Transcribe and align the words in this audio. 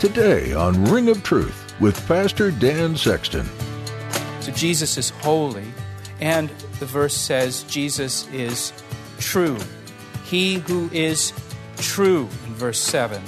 Today 0.00 0.54
on 0.54 0.82
Ring 0.86 1.10
of 1.10 1.22
Truth 1.22 1.74
with 1.78 2.08
Pastor 2.08 2.50
Dan 2.50 2.96
Sexton. 2.96 3.46
So 4.40 4.50
Jesus 4.50 4.96
is 4.96 5.10
holy, 5.10 5.66
and 6.22 6.48
the 6.78 6.86
verse 6.86 7.14
says 7.14 7.64
Jesus 7.64 8.26
is 8.28 8.72
true. 9.18 9.58
He 10.24 10.54
who 10.54 10.88
is 10.90 11.34
true, 11.76 12.30
in 12.46 12.54
verse 12.54 12.78
7. 12.78 13.22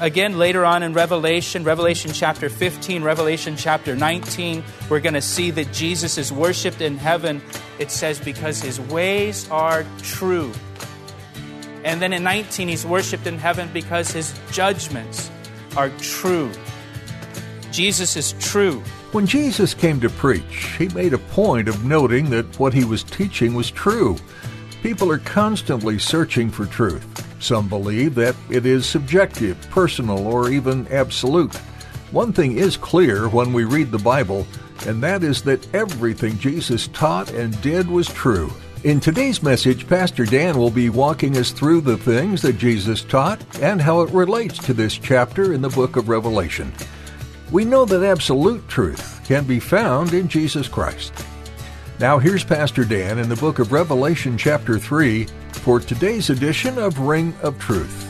Again, 0.00 0.36
later 0.36 0.64
on 0.64 0.82
in 0.82 0.94
Revelation, 0.94 1.62
Revelation 1.62 2.10
chapter 2.12 2.48
15, 2.48 3.04
Revelation 3.04 3.54
chapter 3.56 3.94
19, 3.94 4.64
we're 4.90 4.98
going 4.98 5.14
to 5.14 5.22
see 5.22 5.52
that 5.52 5.72
Jesus 5.72 6.18
is 6.18 6.32
worshiped 6.32 6.80
in 6.80 6.96
heaven. 6.96 7.40
It 7.78 7.92
says, 7.92 8.18
because 8.18 8.60
his 8.60 8.80
ways 8.80 9.48
are 9.48 9.86
true. 10.02 10.50
And 11.84 12.02
then 12.02 12.12
in 12.12 12.24
19, 12.24 12.66
he's 12.66 12.84
worshiped 12.84 13.28
in 13.28 13.38
heaven 13.38 13.70
because 13.72 14.10
his 14.10 14.36
judgments 14.50 15.30
are 15.76 15.90
true. 15.98 16.50
Jesus 17.70 18.16
is 18.16 18.32
true. 18.38 18.80
When 19.12 19.26
Jesus 19.26 19.74
came 19.74 20.00
to 20.00 20.10
preach, 20.10 20.74
he 20.78 20.88
made 20.88 21.12
a 21.12 21.18
point 21.18 21.68
of 21.68 21.84
noting 21.84 22.30
that 22.30 22.58
what 22.58 22.74
he 22.74 22.84
was 22.84 23.02
teaching 23.02 23.54
was 23.54 23.70
true. 23.70 24.16
People 24.82 25.10
are 25.10 25.18
constantly 25.18 25.98
searching 25.98 26.50
for 26.50 26.66
truth. 26.66 27.06
Some 27.42 27.68
believe 27.68 28.14
that 28.14 28.36
it 28.50 28.66
is 28.66 28.86
subjective, 28.86 29.60
personal, 29.70 30.26
or 30.26 30.50
even 30.50 30.86
absolute. 30.88 31.54
One 32.10 32.32
thing 32.32 32.58
is 32.58 32.76
clear 32.76 33.28
when 33.28 33.52
we 33.52 33.64
read 33.64 33.90
the 33.90 33.98
Bible, 33.98 34.46
and 34.86 35.02
that 35.02 35.22
is 35.22 35.42
that 35.42 35.74
everything 35.74 36.38
Jesus 36.38 36.88
taught 36.88 37.30
and 37.32 37.60
did 37.60 37.88
was 37.88 38.08
true. 38.08 38.52
In 38.84 39.00
today's 39.00 39.42
message, 39.42 39.88
Pastor 39.88 40.26
Dan 40.26 40.58
will 40.58 40.70
be 40.70 40.90
walking 40.90 41.38
us 41.38 41.52
through 41.52 41.80
the 41.80 41.96
things 41.96 42.42
that 42.42 42.58
Jesus 42.58 43.00
taught 43.00 43.40
and 43.62 43.80
how 43.80 44.02
it 44.02 44.10
relates 44.10 44.58
to 44.58 44.74
this 44.74 44.98
chapter 44.98 45.54
in 45.54 45.62
the 45.62 45.70
book 45.70 45.96
of 45.96 46.10
Revelation. 46.10 46.70
We 47.50 47.64
know 47.64 47.86
that 47.86 48.04
absolute 48.04 48.68
truth 48.68 49.22
can 49.24 49.44
be 49.44 49.58
found 49.58 50.12
in 50.12 50.28
Jesus 50.28 50.68
Christ. 50.68 51.14
Now, 51.98 52.18
here's 52.18 52.44
Pastor 52.44 52.84
Dan 52.84 53.18
in 53.18 53.30
the 53.30 53.36
book 53.36 53.58
of 53.58 53.72
Revelation, 53.72 54.36
chapter 54.36 54.78
3, 54.78 55.28
for 55.52 55.80
today's 55.80 56.28
edition 56.28 56.78
of 56.78 56.98
Ring 56.98 57.34
of 57.42 57.58
Truth. 57.58 58.03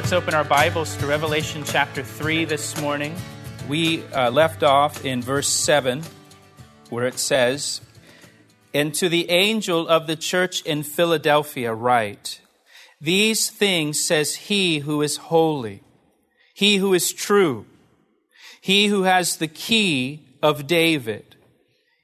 Let's 0.00 0.12
open 0.12 0.32
our 0.32 0.44
Bibles 0.44 0.96
to 0.96 1.06
Revelation 1.06 1.62
chapter 1.62 2.02
3 2.02 2.46
this 2.46 2.80
morning. 2.80 3.14
We 3.68 4.02
uh, 4.06 4.30
left 4.30 4.62
off 4.62 5.04
in 5.04 5.20
verse 5.20 5.46
7, 5.46 6.02
where 6.88 7.06
it 7.06 7.18
says, 7.18 7.82
And 8.72 8.94
to 8.94 9.10
the 9.10 9.28
angel 9.28 9.86
of 9.86 10.06
the 10.06 10.16
church 10.16 10.62
in 10.62 10.84
Philadelphia 10.84 11.74
write, 11.74 12.40
These 12.98 13.50
things 13.50 14.00
says 14.00 14.36
he 14.36 14.78
who 14.78 15.02
is 15.02 15.18
holy, 15.18 15.82
he 16.54 16.78
who 16.78 16.94
is 16.94 17.12
true, 17.12 17.66
he 18.58 18.86
who 18.86 19.02
has 19.02 19.36
the 19.36 19.48
key 19.48 20.24
of 20.42 20.66
David, 20.66 21.36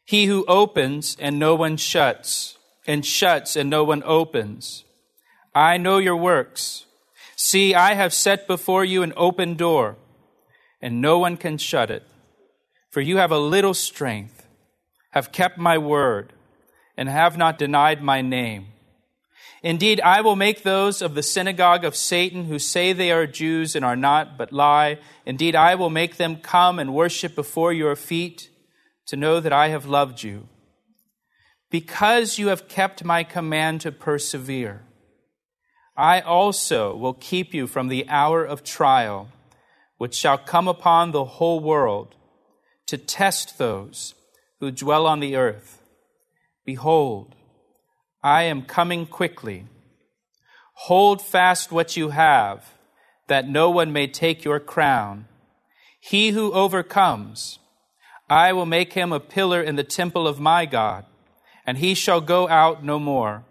he 0.04 0.26
who 0.26 0.44
opens 0.46 1.16
and 1.18 1.38
no 1.38 1.54
one 1.54 1.78
shuts, 1.78 2.58
and 2.86 3.06
shuts 3.06 3.56
and 3.56 3.70
no 3.70 3.84
one 3.84 4.02
opens. 4.04 4.84
I 5.54 5.78
know 5.78 5.96
your 5.96 6.16
works. 6.16 6.82
See, 7.36 7.74
I 7.74 7.94
have 7.94 8.14
set 8.14 8.46
before 8.46 8.84
you 8.84 9.02
an 9.02 9.12
open 9.14 9.54
door, 9.54 9.96
and 10.80 11.02
no 11.02 11.18
one 11.18 11.36
can 11.36 11.58
shut 11.58 11.90
it. 11.90 12.02
For 12.90 13.02
you 13.02 13.18
have 13.18 13.30
a 13.30 13.38
little 13.38 13.74
strength, 13.74 14.46
have 15.10 15.32
kept 15.32 15.58
my 15.58 15.76
word, 15.76 16.32
and 16.96 17.10
have 17.10 17.36
not 17.36 17.58
denied 17.58 18.02
my 18.02 18.22
name. 18.22 18.68
Indeed, 19.62 20.00
I 20.00 20.22
will 20.22 20.36
make 20.36 20.62
those 20.62 21.02
of 21.02 21.14
the 21.14 21.22
synagogue 21.22 21.84
of 21.84 21.94
Satan 21.94 22.44
who 22.44 22.58
say 22.58 22.92
they 22.92 23.12
are 23.12 23.26
Jews 23.26 23.76
and 23.76 23.84
are 23.84 23.96
not, 23.96 24.38
but 24.38 24.52
lie. 24.52 24.98
Indeed, 25.26 25.54
I 25.54 25.74
will 25.74 25.90
make 25.90 26.16
them 26.16 26.36
come 26.36 26.78
and 26.78 26.94
worship 26.94 27.34
before 27.34 27.72
your 27.72 27.96
feet 27.96 28.48
to 29.06 29.16
know 29.16 29.40
that 29.40 29.52
I 29.52 29.68
have 29.68 29.84
loved 29.84 30.22
you. 30.22 30.48
Because 31.70 32.38
you 32.38 32.48
have 32.48 32.68
kept 32.68 33.04
my 33.04 33.24
command 33.24 33.82
to 33.82 33.92
persevere. 33.92 34.84
I 35.96 36.20
also 36.20 36.94
will 36.94 37.14
keep 37.14 37.54
you 37.54 37.66
from 37.66 37.88
the 37.88 38.06
hour 38.08 38.44
of 38.44 38.62
trial, 38.62 39.28
which 39.96 40.14
shall 40.14 40.36
come 40.36 40.68
upon 40.68 41.10
the 41.10 41.24
whole 41.24 41.60
world, 41.60 42.14
to 42.86 42.98
test 42.98 43.58
those 43.58 44.14
who 44.60 44.70
dwell 44.70 45.06
on 45.06 45.20
the 45.20 45.36
earth. 45.36 45.82
Behold, 46.64 47.34
I 48.22 48.42
am 48.42 48.62
coming 48.62 49.06
quickly. 49.06 49.66
Hold 50.74 51.22
fast 51.22 51.72
what 51.72 51.96
you 51.96 52.10
have, 52.10 52.74
that 53.28 53.48
no 53.48 53.70
one 53.70 53.92
may 53.92 54.06
take 54.06 54.44
your 54.44 54.60
crown. 54.60 55.26
He 55.98 56.30
who 56.30 56.52
overcomes, 56.52 57.58
I 58.28 58.52
will 58.52 58.66
make 58.66 58.92
him 58.92 59.12
a 59.12 59.20
pillar 59.20 59.62
in 59.62 59.76
the 59.76 59.84
temple 59.84 60.28
of 60.28 60.38
my 60.38 60.66
God, 60.66 61.06
and 61.66 61.78
he 61.78 61.94
shall 61.94 62.20
go 62.20 62.48
out 62.48 62.84
no 62.84 62.98
more. 62.98 63.44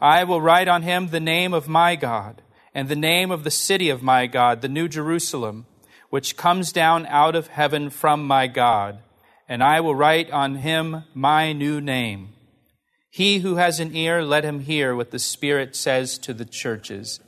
I 0.00 0.24
will 0.24 0.40
write 0.40 0.68
on 0.68 0.82
him 0.82 1.08
the 1.08 1.20
name 1.20 1.54
of 1.54 1.68
my 1.68 1.96
God 1.96 2.42
and 2.74 2.88
the 2.88 2.96
name 2.96 3.30
of 3.30 3.44
the 3.44 3.50
city 3.50 3.88
of 3.88 4.02
my 4.02 4.26
God, 4.26 4.60
the 4.60 4.68
New 4.68 4.88
Jerusalem, 4.88 5.66
which 6.10 6.36
comes 6.36 6.72
down 6.72 7.06
out 7.06 7.34
of 7.34 7.48
heaven 7.48 7.88
from 7.88 8.26
my 8.26 8.46
God. 8.46 8.98
And 9.48 9.62
I 9.62 9.80
will 9.80 9.94
write 9.94 10.30
on 10.30 10.56
him 10.56 11.04
my 11.14 11.52
new 11.52 11.80
name. 11.80 12.34
He 13.10 13.38
who 13.38 13.56
has 13.56 13.80
an 13.80 13.96
ear, 13.96 14.22
let 14.22 14.44
him 14.44 14.60
hear 14.60 14.94
what 14.94 15.10
the 15.10 15.18
Spirit 15.18 15.74
says 15.74 16.18
to 16.18 16.34
the 16.34 16.44
churches. 16.44 17.20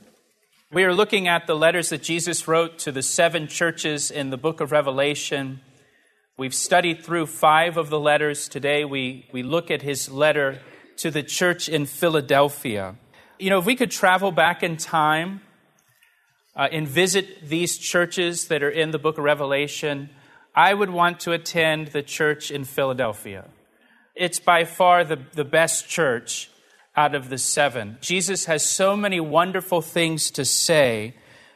We 0.71 0.83
are 0.83 0.93
looking 0.93 1.27
at 1.27 1.47
the 1.47 1.55
letters 1.55 1.89
that 1.89 2.03
Jesus 2.03 2.47
wrote 2.47 2.77
to 2.79 2.91
the 2.91 3.01
seven 3.01 3.47
churches 3.47 4.11
in 4.11 4.29
the 4.29 4.37
book 4.37 4.61
of 4.61 4.71
Revelation. 4.71 5.61
We've 6.37 6.53
studied 6.53 7.03
through 7.03 7.25
five 7.25 7.75
of 7.75 7.89
the 7.89 7.99
letters. 7.99 8.47
Today 8.47 8.85
we, 8.85 9.27
we 9.31 9.41
look 9.41 9.71
at 9.71 9.81
his 9.81 10.11
letter 10.11 10.59
to 10.99 11.09
the 11.09 11.23
church 11.23 11.69
in 11.69 11.85
Philadelphia. 11.85 12.95
You 13.39 13.49
know, 13.49 13.59
if 13.59 13.65
we 13.65 13.75
could 13.75 13.89
travel 13.89 14.31
back 14.31 14.63
in 14.63 14.75
time 14.75 15.41
uh, 16.55 16.67
and 16.71 16.85
visit 16.85 17.47
these 17.47 17.77
churches 17.77 18.49
that 18.49 18.61
are 18.63 18.69
in 18.69 18.91
the 18.91 18.99
book 18.99 19.17
of 19.17 19.23
Revelation, 19.23 20.09
I 20.53 20.73
would 20.73 20.89
want 20.89 21.21
to 21.21 21.31
attend 21.31 21.89
the 21.89 22.03
church 22.03 22.51
in 22.51 22.65
Philadelphia. 22.65 23.45
It's 24.13 24.39
by 24.39 24.65
far 24.65 25.05
the, 25.05 25.19
the 25.33 25.45
best 25.45 25.87
church 25.87 26.49
out 26.97 27.15
of 27.15 27.29
the 27.29 27.37
seven. 27.37 27.97
Jesus 28.01 28.45
has 28.45 28.65
so 28.65 28.97
many 28.97 29.21
wonderful 29.21 29.81
things 29.81 30.29
to 30.31 30.43
say 30.43 31.13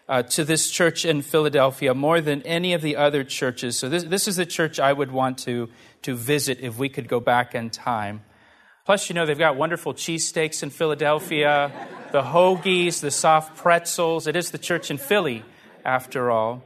uh, 0.07 0.23
to 0.23 0.45
this 0.45 0.71
church 0.71 1.03
in 1.03 1.21
Philadelphia 1.21 1.93
more 1.93 2.21
than 2.21 2.41
any 2.43 2.73
of 2.73 2.81
the 2.81 2.95
other 2.95 3.25
churches. 3.25 3.77
So, 3.77 3.89
this, 3.89 4.05
this 4.05 4.29
is 4.29 4.37
the 4.37 4.45
church 4.45 4.79
I 4.79 4.93
would 4.93 5.11
want 5.11 5.37
to, 5.39 5.67
to 6.03 6.15
visit 6.15 6.59
if 6.61 6.77
we 6.77 6.87
could 6.87 7.09
go 7.09 7.19
back 7.19 7.53
in 7.53 7.69
time. 7.69 8.21
Plus, 8.85 9.09
you 9.09 9.15
know, 9.15 9.25
they've 9.25 9.37
got 9.37 9.55
wonderful 9.55 9.93
cheesesteaks 9.93 10.61
in 10.61 10.69
Philadelphia, 10.69 11.71
the 12.11 12.21
hoagies, 12.21 12.99
the 12.99 13.11
soft 13.11 13.55
pretzels. 13.55 14.27
It 14.27 14.35
is 14.35 14.51
the 14.51 14.57
church 14.57 14.91
in 14.91 14.97
Philly, 14.97 15.45
after 15.85 16.29
all. 16.29 16.63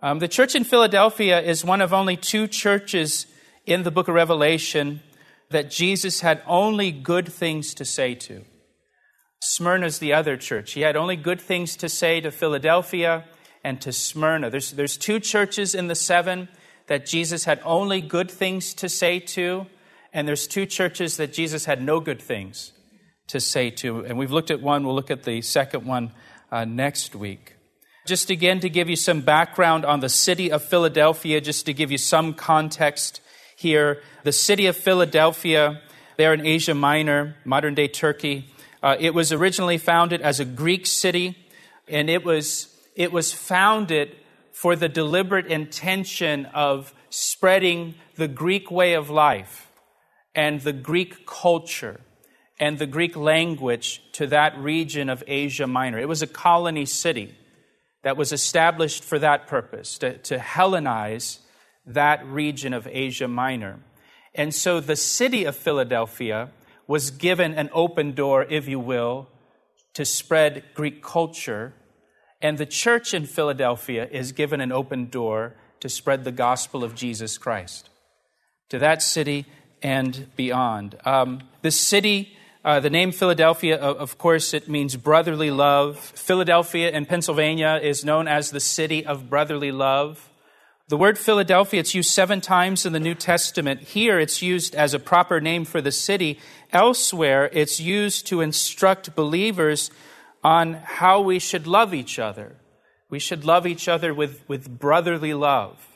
Um, 0.00 0.18
the 0.18 0.28
church 0.28 0.54
in 0.54 0.64
Philadelphia 0.64 1.42
is 1.42 1.62
one 1.62 1.82
of 1.82 1.92
only 1.92 2.16
two 2.16 2.46
churches 2.46 3.26
in 3.66 3.82
the 3.82 3.90
book 3.90 4.08
of 4.08 4.14
Revelation 4.14 5.02
that 5.50 5.70
Jesus 5.70 6.20
had 6.20 6.40
only 6.46 6.90
good 6.90 7.30
things 7.30 7.74
to 7.74 7.84
say 7.84 8.14
to. 8.14 8.44
Smyrna's 9.40 9.98
the 9.98 10.14
other 10.14 10.38
church. 10.38 10.72
He 10.72 10.80
had 10.80 10.96
only 10.96 11.16
good 11.16 11.40
things 11.40 11.76
to 11.76 11.88
say 11.90 12.20
to 12.22 12.30
Philadelphia 12.30 13.24
and 13.62 13.78
to 13.82 13.92
Smyrna. 13.92 14.48
There's, 14.48 14.72
there's 14.72 14.96
two 14.96 15.20
churches 15.20 15.74
in 15.74 15.88
the 15.88 15.94
seven 15.94 16.48
that 16.86 17.04
Jesus 17.04 17.44
had 17.44 17.60
only 17.64 18.00
good 18.00 18.30
things 18.30 18.72
to 18.74 18.88
say 18.88 19.20
to. 19.20 19.66
And 20.12 20.26
there's 20.26 20.46
two 20.46 20.66
churches 20.66 21.16
that 21.18 21.32
Jesus 21.32 21.64
had 21.64 21.82
no 21.82 22.00
good 22.00 22.20
things 22.20 22.72
to 23.28 23.40
say 23.40 23.70
to. 23.70 24.04
And 24.04 24.18
we've 24.18 24.32
looked 24.32 24.50
at 24.50 24.60
one, 24.60 24.84
we'll 24.84 24.94
look 24.94 25.10
at 25.10 25.24
the 25.24 25.42
second 25.42 25.86
one 25.86 26.12
uh, 26.50 26.64
next 26.64 27.14
week. 27.14 27.54
Just 28.06 28.30
again 28.30 28.60
to 28.60 28.70
give 28.70 28.88
you 28.88 28.96
some 28.96 29.20
background 29.20 29.84
on 29.84 30.00
the 30.00 30.08
city 30.08 30.50
of 30.50 30.64
Philadelphia, 30.64 31.40
just 31.40 31.66
to 31.66 31.74
give 31.74 31.90
you 31.90 31.98
some 31.98 32.32
context 32.32 33.20
here. 33.54 34.02
The 34.24 34.32
city 34.32 34.66
of 34.66 34.76
Philadelphia, 34.76 35.82
there 36.16 36.32
in 36.32 36.46
Asia 36.46 36.74
Minor, 36.74 37.36
modern 37.44 37.74
day 37.74 37.86
Turkey, 37.86 38.50
uh, 38.82 38.96
it 38.98 39.12
was 39.12 39.30
originally 39.30 39.76
founded 39.76 40.22
as 40.22 40.40
a 40.40 40.44
Greek 40.46 40.86
city, 40.86 41.36
and 41.86 42.08
it 42.08 42.24
was, 42.24 42.74
it 42.96 43.12
was 43.12 43.32
founded 43.32 44.16
for 44.52 44.74
the 44.74 44.88
deliberate 44.88 45.46
intention 45.46 46.46
of 46.46 46.94
spreading 47.10 47.94
the 48.14 48.28
Greek 48.28 48.70
way 48.70 48.94
of 48.94 49.10
life 49.10 49.67
and 50.38 50.60
the 50.60 50.72
Greek 50.72 51.26
culture 51.26 52.00
and 52.60 52.78
the 52.78 52.86
Greek 52.86 53.16
language 53.16 54.00
to 54.12 54.24
that 54.28 54.56
region 54.56 55.08
of 55.08 55.24
Asia 55.26 55.66
Minor. 55.66 55.98
It 55.98 56.06
was 56.06 56.22
a 56.22 56.28
colony 56.28 56.86
city 56.86 57.34
that 58.04 58.16
was 58.16 58.32
established 58.32 59.02
for 59.02 59.18
that 59.18 59.48
purpose, 59.48 59.98
to, 59.98 60.16
to 60.18 60.38
Hellenize 60.38 61.40
that 61.86 62.24
region 62.24 62.72
of 62.72 62.86
Asia 62.86 63.26
Minor. 63.26 63.80
And 64.32 64.54
so 64.54 64.78
the 64.78 64.94
city 64.94 65.42
of 65.44 65.56
Philadelphia 65.56 66.50
was 66.86 67.10
given 67.10 67.54
an 67.54 67.68
open 67.72 68.12
door, 68.12 68.46
if 68.48 68.68
you 68.68 68.78
will, 68.78 69.28
to 69.94 70.04
spread 70.04 70.62
Greek 70.72 71.02
culture. 71.02 71.74
And 72.40 72.58
the 72.58 72.66
church 72.66 73.12
in 73.12 73.26
Philadelphia 73.26 74.06
is 74.08 74.30
given 74.30 74.60
an 74.60 74.70
open 74.70 75.10
door 75.10 75.56
to 75.80 75.88
spread 75.88 76.22
the 76.22 76.30
gospel 76.30 76.84
of 76.84 76.94
Jesus 76.94 77.38
Christ 77.38 77.90
to 78.68 78.78
that 78.78 79.02
city 79.02 79.46
and 79.82 80.26
beyond. 80.36 80.96
Um, 81.04 81.42
the 81.62 81.70
city 81.70 82.36
uh, 82.68 82.80
the 82.80 82.90
name 82.90 83.12
Philadelphia, 83.12 83.78
of 83.78 84.18
course, 84.18 84.52
it 84.52 84.68
means 84.68 84.94
brotherly 84.96 85.50
love. 85.50 85.98
Philadelphia 85.98 86.90
in 86.90 87.06
Pennsylvania 87.06 87.80
is 87.82 88.04
known 88.04 88.28
as 88.28 88.50
the 88.50 88.60
city 88.60 89.06
of 89.06 89.30
brotherly 89.30 89.72
love. 89.72 90.28
The 90.88 90.96
word 90.96 91.18
Philadelphia, 91.18 91.80
it's 91.80 91.94
used 91.94 92.10
seven 92.10 92.42
times 92.42 92.84
in 92.84 92.92
the 92.92 93.00
New 93.00 93.14
Testament. 93.14 93.80
Here, 93.80 94.18
it's 94.18 94.42
used 94.42 94.74
as 94.74 94.92
a 94.92 94.98
proper 94.98 95.40
name 95.40 95.64
for 95.64 95.80
the 95.80 95.90
city. 95.90 96.40
Elsewhere, 96.70 97.48
it's 97.54 97.80
used 97.80 98.26
to 98.26 98.42
instruct 98.42 99.14
believers 99.14 99.90
on 100.44 100.74
how 100.74 101.22
we 101.22 101.38
should 101.38 101.66
love 101.66 101.94
each 101.94 102.18
other. 102.18 102.56
We 103.08 103.18
should 103.18 103.46
love 103.46 103.66
each 103.66 103.88
other 103.88 104.12
with, 104.12 104.46
with 104.46 104.78
brotherly 104.78 105.32
love. 105.32 105.87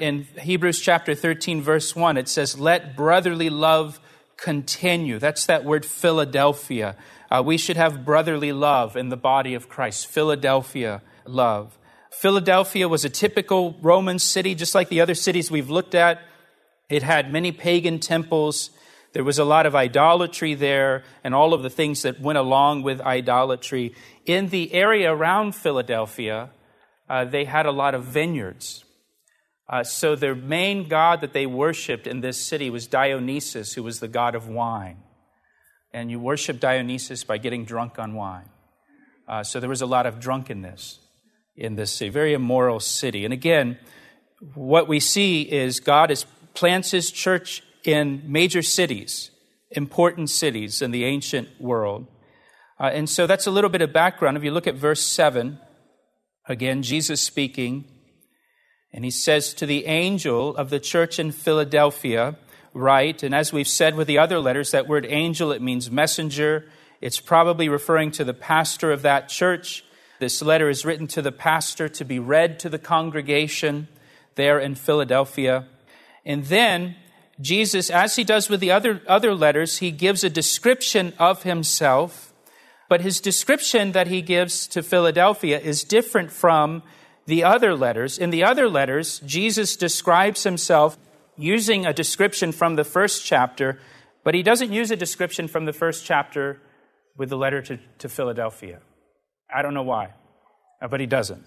In 0.00 0.26
Hebrews 0.40 0.80
chapter 0.80 1.14
13, 1.14 1.60
verse 1.60 1.94
1, 1.94 2.16
it 2.16 2.26
says, 2.26 2.58
Let 2.58 2.96
brotherly 2.96 3.50
love 3.50 4.00
continue. 4.38 5.18
That's 5.18 5.44
that 5.44 5.62
word 5.62 5.84
Philadelphia. 5.84 6.96
Uh, 7.30 7.42
we 7.44 7.58
should 7.58 7.76
have 7.76 8.02
brotherly 8.02 8.50
love 8.50 8.96
in 8.96 9.10
the 9.10 9.18
body 9.18 9.52
of 9.52 9.68
Christ. 9.68 10.06
Philadelphia 10.06 11.02
love. 11.26 11.78
Philadelphia 12.10 12.88
was 12.88 13.04
a 13.04 13.10
typical 13.10 13.76
Roman 13.82 14.18
city, 14.18 14.54
just 14.54 14.74
like 14.74 14.88
the 14.88 15.02
other 15.02 15.14
cities 15.14 15.50
we've 15.50 15.68
looked 15.68 15.94
at. 15.94 16.22
It 16.88 17.02
had 17.02 17.30
many 17.30 17.52
pagan 17.52 17.98
temples. 17.98 18.70
There 19.12 19.22
was 19.22 19.38
a 19.38 19.44
lot 19.44 19.66
of 19.66 19.74
idolatry 19.74 20.54
there 20.54 21.04
and 21.22 21.34
all 21.34 21.52
of 21.52 21.62
the 21.62 21.68
things 21.68 22.00
that 22.02 22.18
went 22.18 22.38
along 22.38 22.84
with 22.84 23.02
idolatry. 23.02 23.94
In 24.24 24.48
the 24.48 24.72
area 24.72 25.12
around 25.12 25.54
Philadelphia, 25.54 26.48
uh, 27.06 27.26
they 27.26 27.44
had 27.44 27.66
a 27.66 27.70
lot 27.70 27.94
of 27.94 28.04
vineyards. 28.04 28.86
Uh, 29.70 29.84
so 29.84 30.16
their 30.16 30.34
main 30.34 30.88
god 30.88 31.20
that 31.20 31.32
they 31.32 31.46
worshipped 31.46 32.08
in 32.08 32.20
this 32.20 32.44
city 32.44 32.68
was 32.68 32.88
Dionysus, 32.88 33.74
who 33.74 33.84
was 33.84 34.00
the 34.00 34.08
god 34.08 34.34
of 34.34 34.48
wine. 34.48 34.96
And 35.92 36.10
you 36.10 36.18
worship 36.18 36.58
Dionysus 36.58 37.22
by 37.22 37.38
getting 37.38 37.64
drunk 37.64 37.96
on 37.96 38.14
wine. 38.14 38.48
Uh, 39.28 39.44
so 39.44 39.60
there 39.60 39.68
was 39.68 39.80
a 39.80 39.86
lot 39.86 40.06
of 40.06 40.18
drunkenness 40.18 40.98
in 41.54 41.76
this 41.76 41.92
city, 41.92 42.10
very 42.10 42.32
immoral 42.32 42.80
city. 42.80 43.24
And 43.24 43.32
again, 43.32 43.78
what 44.54 44.88
we 44.88 44.98
see 44.98 45.42
is 45.42 45.78
God 45.78 46.10
is, 46.10 46.24
plants 46.54 46.90
his 46.90 47.12
church 47.12 47.62
in 47.84 48.22
major 48.26 48.62
cities, 48.62 49.30
important 49.70 50.30
cities 50.30 50.82
in 50.82 50.90
the 50.90 51.04
ancient 51.04 51.48
world. 51.60 52.08
Uh, 52.80 52.90
and 52.92 53.08
so 53.08 53.26
that's 53.28 53.46
a 53.46 53.50
little 53.52 53.70
bit 53.70 53.82
of 53.82 53.92
background. 53.92 54.36
If 54.36 54.42
you 54.42 54.50
look 54.50 54.66
at 54.66 54.74
verse 54.74 55.02
7, 55.02 55.60
again, 56.48 56.82
Jesus 56.82 57.20
speaking, 57.20 57.84
and 58.92 59.04
he 59.04 59.10
says 59.10 59.54
to 59.54 59.66
the 59.66 59.86
angel 59.86 60.56
of 60.56 60.70
the 60.70 60.80
church 60.80 61.18
in 61.18 61.32
Philadelphia, 61.32 62.36
write, 62.74 63.22
and 63.22 63.34
as 63.34 63.52
we've 63.52 63.68
said 63.68 63.94
with 63.94 64.06
the 64.06 64.18
other 64.18 64.38
letters, 64.38 64.72
that 64.72 64.88
word 64.88 65.06
angel, 65.08 65.52
it 65.52 65.62
means 65.62 65.90
messenger. 65.90 66.66
It's 67.00 67.20
probably 67.20 67.68
referring 67.68 68.10
to 68.12 68.24
the 68.24 68.34
pastor 68.34 68.90
of 68.92 69.02
that 69.02 69.28
church. 69.28 69.84
This 70.18 70.42
letter 70.42 70.68
is 70.68 70.84
written 70.84 71.06
to 71.08 71.22
the 71.22 71.32
pastor 71.32 71.88
to 71.88 72.04
be 72.04 72.18
read 72.18 72.58
to 72.60 72.68
the 72.68 72.78
congregation 72.78 73.88
there 74.34 74.58
in 74.58 74.74
Philadelphia. 74.74 75.66
And 76.24 76.44
then 76.44 76.96
Jesus, 77.40 77.90
as 77.90 78.16
he 78.16 78.24
does 78.24 78.48
with 78.48 78.60
the 78.60 78.70
other, 78.70 79.00
other 79.06 79.34
letters, 79.34 79.78
he 79.78 79.90
gives 79.90 80.22
a 80.22 80.30
description 80.30 81.14
of 81.18 81.42
himself, 81.42 82.34
but 82.88 83.00
his 83.00 83.20
description 83.20 83.92
that 83.92 84.08
he 84.08 84.20
gives 84.20 84.66
to 84.68 84.82
Philadelphia 84.82 85.58
is 85.58 85.84
different 85.84 86.30
from 86.30 86.82
the 87.30 87.44
other 87.44 87.76
letters. 87.76 88.18
In 88.18 88.30
the 88.30 88.42
other 88.42 88.68
letters, 88.68 89.20
Jesus 89.20 89.76
describes 89.76 90.42
himself 90.42 90.98
using 91.36 91.86
a 91.86 91.92
description 91.92 92.50
from 92.50 92.74
the 92.74 92.82
first 92.82 93.24
chapter, 93.24 93.78
but 94.24 94.34
he 94.34 94.42
doesn't 94.42 94.72
use 94.72 94.90
a 94.90 94.96
description 94.96 95.46
from 95.46 95.64
the 95.64 95.72
first 95.72 96.04
chapter 96.04 96.60
with 97.16 97.28
the 97.28 97.36
letter 97.36 97.62
to, 97.62 97.78
to 97.98 98.08
Philadelphia. 98.08 98.80
I 99.54 99.62
don't 99.62 99.74
know 99.74 99.84
why, 99.84 100.14
uh, 100.82 100.88
but 100.88 100.98
he 100.98 101.06
doesn't. 101.06 101.44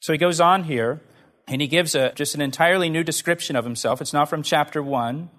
So 0.00 0.12
he 0.12 0.18
goes 0.18 0.40
on 0.40 0.64
here 0.64 1.00
and 1.46 1.60
he 1.62 1.68
gives 1.68 1.94
a, 1.94 2.12
just 2.12 2.34
an 2.34 2.40
entirely 2.40 2.90
new 2.90 3.04
description 3.04 3.54
of 3.54 3.64
himself. 3.64 4.00
It's 4.00 4.12
not 4.12 4.28
from 4.28 4.42
chapter 4.42 4.82
1. 4.82 5.30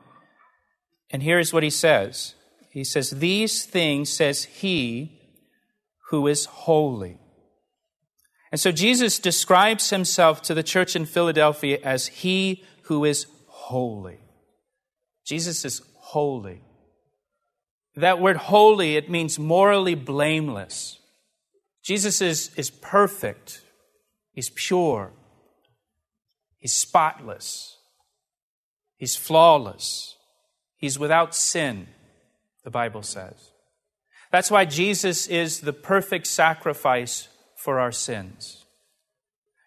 And 1.11 1.23
here's 1.23 1.51
what 1.51 1.63
he 1.63 1.69
says 1.69 2.35
He 2.71 2.85
says, 2.85 3.09
These 3.09 3.65
things 3.65 4.09
says 4.09 4.45
he 4.45 5.19
who 6.09 6.25
is 6.27 6.45
holy. 6.45 7.19
And 8.51 8.59
so 8.59 8.71
Jesus 8.71 9.19
describes 9.19 9.89
himself 9.89 10.41
to 10.44 10.53
the 10.53 10.63
church 10.63 10.95
in 10.95 11.05
Philadelphia 11.05 11.79
as 11.83 12.07
he 12.07 12.63
who 12.83 13.03
is 13.03 13.27
holy. 13.47 14.19
Jesus 15.25 15.65
is 15.65 15.81
holy. 15.95 16.61
That 17.95 18.21
word 18.21 18.37
holy, 18.37 18.95
it 18.95 19.09
means 19.09 19.37
morally 19.37 19.95
blameless. 19.95 20.99
Jesus 21.83 22.21
is, 22.21 22.51
is 22.56 22.69
perfect. 22.69 23.61
He's 24.31 24.49
pure. 24.51 25.11
He's 26.57 26.73
spotless. 26.73 27.77
He's 28.97 29.16
flawless. 29.16 30.16
He's 30.77 30.99
without 30.99 31.35
sin, 31.35 31.87
the 32.63 32.69
Bible 32.69 33.04
says. 33.04 33.51
That's 34.31 34.51
why 34.51 34.66
Jesus 34.66 35.27
is 35.27 35.61
the 35.61 35.73
perfect 35.73 36.27
sacrifice 36.27 37.30
for 37.57 37.80
our 37.80 37.92
sins. 37.92 38.66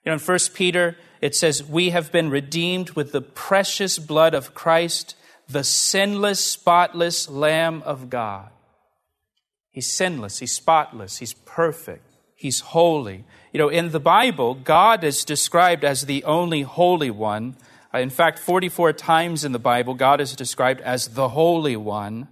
You 0.05 0.11
know, 0.11 0.15
in 0.15 0.21
1 0.21 0.39
Peter, 0.55 0.97
it 1.21 1.35
says, 1.35 1.63
We 1.63 1.91
have 1.91 2.11
been 2.11 2.31
redeemed 2.31 2.91
with 2.91 3.13
the 3.13 3.21
precious 3.21 3.99
blood 3.99 4.35
of 4.35 4.55
Christ, 4.55 5.15
the 5.49 5.65
sinless, 5.65 6.41
spotless 6.41 7.29
Lamb 7.29 7.83
of 7.85 8.09
God. 8.09 8.49
He's 9.71 9.93
sinless, 9.93 10.39
He's 10.39 10.53
spotless, 10.53 11.19
He's 11.19 11.35
perfect, 11.35 12.07
He's 12.35 12.61
holy. 12.61 13.25
You 13.53 13.59
know, 13.59 13.69
in 13.69 13.91
the 13.91 14.01
Bible, 14.01 14.55
God 14.55 15.05
is 15.05 15.25
described 15.25 15.85
as 15.85 16.07
the 16.07 16.25
only 16.25 16.63
holy 16.63 17.11
one. 17.11 17.57
Uh, 17.93 17.99
in 17.99 18.11
fact, 18.11 18.39
44 18.39 18.93
times 18.93 19.45
in 19.45 19.53
the 19.53 19.59
Bible, 19.59 19.95
God 19.95 20.21
is 20.21 20.37
described 20.37 20.81
as 20.81 21.09
the 21.09 21.31
Holy 21.31 21.77
One. 21.77 22.29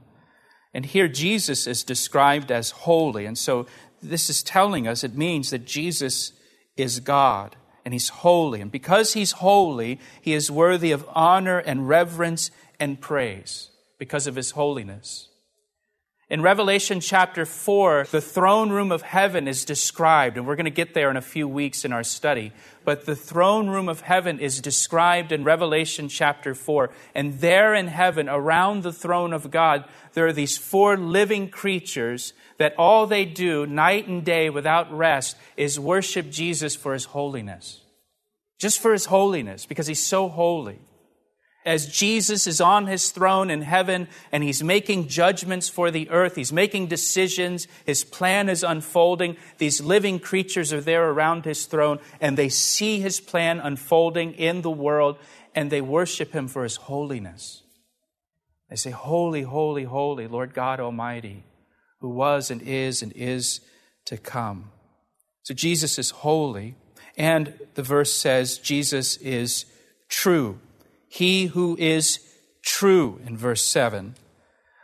And 0.72 0.86
here 0.86 1.08
Jesus 1.08 1.66
is 1.66 1.82
described 1.82 2.52
as 2.52 2.70
holy. 2.70 3.26
And 3.26 3.36
so 3.36 3.66
this 4.02 4.30
is 4.30 4.42
telling 4.42 4.86
us 4.86 5.04
it 5.04 5.16
means 5.16 5.50
that 5.50 5.64
Jesus 5.64 6.32
is 6.76 7.00
God 7.00 7.56
and 7.84 7.94
he's 7.94 8.08
holy. 8.08 8.60
And 8.60 8.70
because 8.70 9.14
he's 9.14 9.32
holy, 9.32 9.98
he 10.20 10.34
is 10.34 10.50
worthy 10.50 10.92
of 10.92 11.08
honor 11.14 11.58
and 11.58 11.88
reverence 11.88 12.50
and 12.78 13.00
praise 13.00 13.70
because 13.98 14.26
of 14.26 14.36
his 14.36 14.52
holiness. 14.52 15.28
In 16.30 16.42
Revelation 16.42 17.00
chapter 17.00 17.46
4, 17.46 18.08
the 18.10 18.20
throne 18.20 18.68
room 18.68 18.92
of 18.92 19.00
heaven 19.00 19.48
is 19.48 19.64
described, 19.64 20.36
and 20.36 20.46
we're 20.46 20.56
going 20.56 20.66
to 20.66 20.70
get 20.70 20.92
there 20.92 21.10
in 21.10 21.16
a 21.16 21.22
few 21.22 21.48
weeks 21.48 21.86
in 21.86 21.92
our 21.94 22.02
study. 22.02 22.52
But 22.84 23.06
the 23.06 23.16
throne 23.16 23.70
room 23.70 23.88
of 23.88 24.02
heaven 24.02 24.38
is 24.38 24.60
described 24.60 25.32
in 25.32 25.42
Revelation 25.42 26.10
chapter 26.10 26.54
4. 26.54 26.90
And 27.14 27.40
there 27.40 27.74
in 27.74 27.86
heaven, 27.86 28.28
around 28.28 28.82
the 28.82 28.92
throne 28.92 29.32
of 29.32 29.50
God, 29.50 29.86
there 30.12 30.26
are 30.26 30.32
these 30.34 30.58
four 30.58 30.98
living 30.98 31.48
creatures 31.48 32.34
that 32.58 32.74
all 32.76 33.06
they 33.06 33.24
do 33.24 33.64
night 33.64 34.06
and 34.06 34.22
day 34.22 34.50
without 34.50 34.92
rest 34.92 35.34
is 35.56 35.80
worship 35.80 36.28
Jesus 36.28 36.76
for 36.76 36.92
his 36.92 37.06
holiness. 37.06 37.80
Just 38.58 38.80
for 38.80 38.92
his 38.92 39.06
holiness, 39.06 39.64
because 39.64 39.86
he's 39.86 40.04
so 40.04 40.28
holy. 40.28 40.78
As 41.68 41.86
Jesus 41.86 42.46
is 42.46 42.60
on 42.60 42.86
his 42.86 43.10
throne 43.10 43.50
in 43.50 43.62
heaven 43.62 44.08
and 44.32 44.42
he's 44.42 44.62
making 44.62 45.08
judgments 45.08 45.68
for 45.68 45.90
the 45.90 46.08
earth, 46.10 46.34
he's 46.34 46.52
making 46.52 46.86
decisions, 46.86 47.68
his 47.84 48.04
plan 48.04 48.48
is 48.48 48.64
unfolding. 48.64 49.36
These 49.58 49.80
living 49.80 50.18
creatures 50.18 50.72
are 50.72 50.80
there 50.80 51.10
around 51.10 51.44
his 51.44 51.66
throne 51.66 51.98
and 52.20 52.36
they 52.36 52.48
see 52.48 53.00
his 53.00 53.20
plan 53.20 53.60
unfolding 53.60 54.32
in 54.32 54.62
the 54.62 54.70
world 54.70 55.18
and 55.54 55.70
they 55.70 55.80
worship 55.80 56.32
him 56.32 56.48
for 56.48 56.62
his 56.62 56.76
holiness. 56.76 57.62
They 58.70 58.76
say, 58.76 58.90
Holy, 58.90 59.42
holy, 59.42 59.84
holy, 59.84 60.26
Lord 60.26 60.54
God 60.54 60.80
Almighty, 60.80 61.44
who 62.00 62.08
was 62.10 62.50
and 62.50 62.62
is 62.62 63.02
and 63.02 63.12
is 63.14 63.60
to 64.06 64.16
come. 64.16 64.70
So 65.42 65.54
Jesus 65.54 65.98
is 65.98 66.10
holy, 66.10 66.76
and 67.16 67.54
the 67.74 67.82
verse 67.82 68.12
says 68.12 68.58
Jesus 68.58 69.16
is 69.18 69.64
true. 70.08 70.60
He 71.08 71.46
who 71.46 71.76
is 71.78 72.20
true 72.62 73.20
in 73.26 73.36
verse 73.36 73.64
7. 73.64 74.14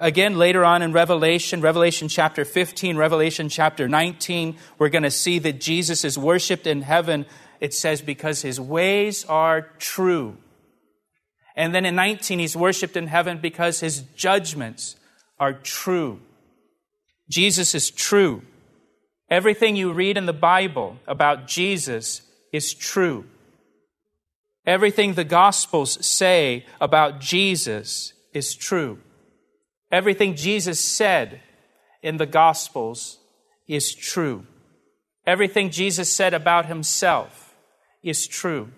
Again, 0.00 0.36
later 0.36 0.64
on 0.64 0.82
in 0.82 0.92
Revelation, 0.92 1.60
Revelation 1.60 2.08
chapter 2.08 2.44
15, 2.44 2.96
Revelation 2.96 3.48
chapter 3.48 3.88
19, 3.88 4.56
we're 4.78 4.88
going 4.88 5.04
to 5.04 5.10
see 5.10 5.38
that 5.38 5.60
Jesus 5.60 6.04
is 6.04 6.18
worshiped 6.18 6.66
in 6.66 6.82
heaven. 6.82 7.26
It 7.60 7.72
says, 7.72 8.02
because 8.02 8.42
his 8.42 8.60
ways 8.60 9.24
are 9.26 9.62
true. 9.78 10.36
And 11.56 11.74
then 11.74 11.84
in 11.86 11.94
19, 11.94 12.40
he's 12.40 12.56
worshiped 12.56 12.96
in 12.96 13.06
heaven 13.06 13.38
because 13.38 13.80
his 13.80 14.00
judgments 14.16 14.96
are 15.38 15.52
true. 15.52 16.20
Jesus 17.30 17.74
is 17.74 17.90
true. 17.90 18.42
Everything 19.30 19.76
you 19.76 19.92
read 19.92 20.16
in 20.16 20.26
the 20.26 20.32
Bible 20.32 20.98
about 21.06 21.46
Jesus 21.46 22.22
is 22.52 22.74
true. 22.74 23.24
Everything 24.66 25.14
the 25.14 25.24
Gospels 25.24 26.04
say 26.04 26.64
about 26.80 27.20
Jesus 27.20 28.14
is 28.32 28.54
true. 28.54 28.98
Everything 29.92 30.34
Jesus 30.34 30.80
said 30.80 31.40
in 32.02 32.16
the 32.16 32.26
Gospels 32.26 33.18
is 33.68 33.94
true. 33.94 34.46
Everything 35.26 35.70
Jesus 35.70 36.12
said 36.12 36.34
about 36.34 36.66
himself 36.66 37.54
is 38.02 38.26
true. 38.26 38.70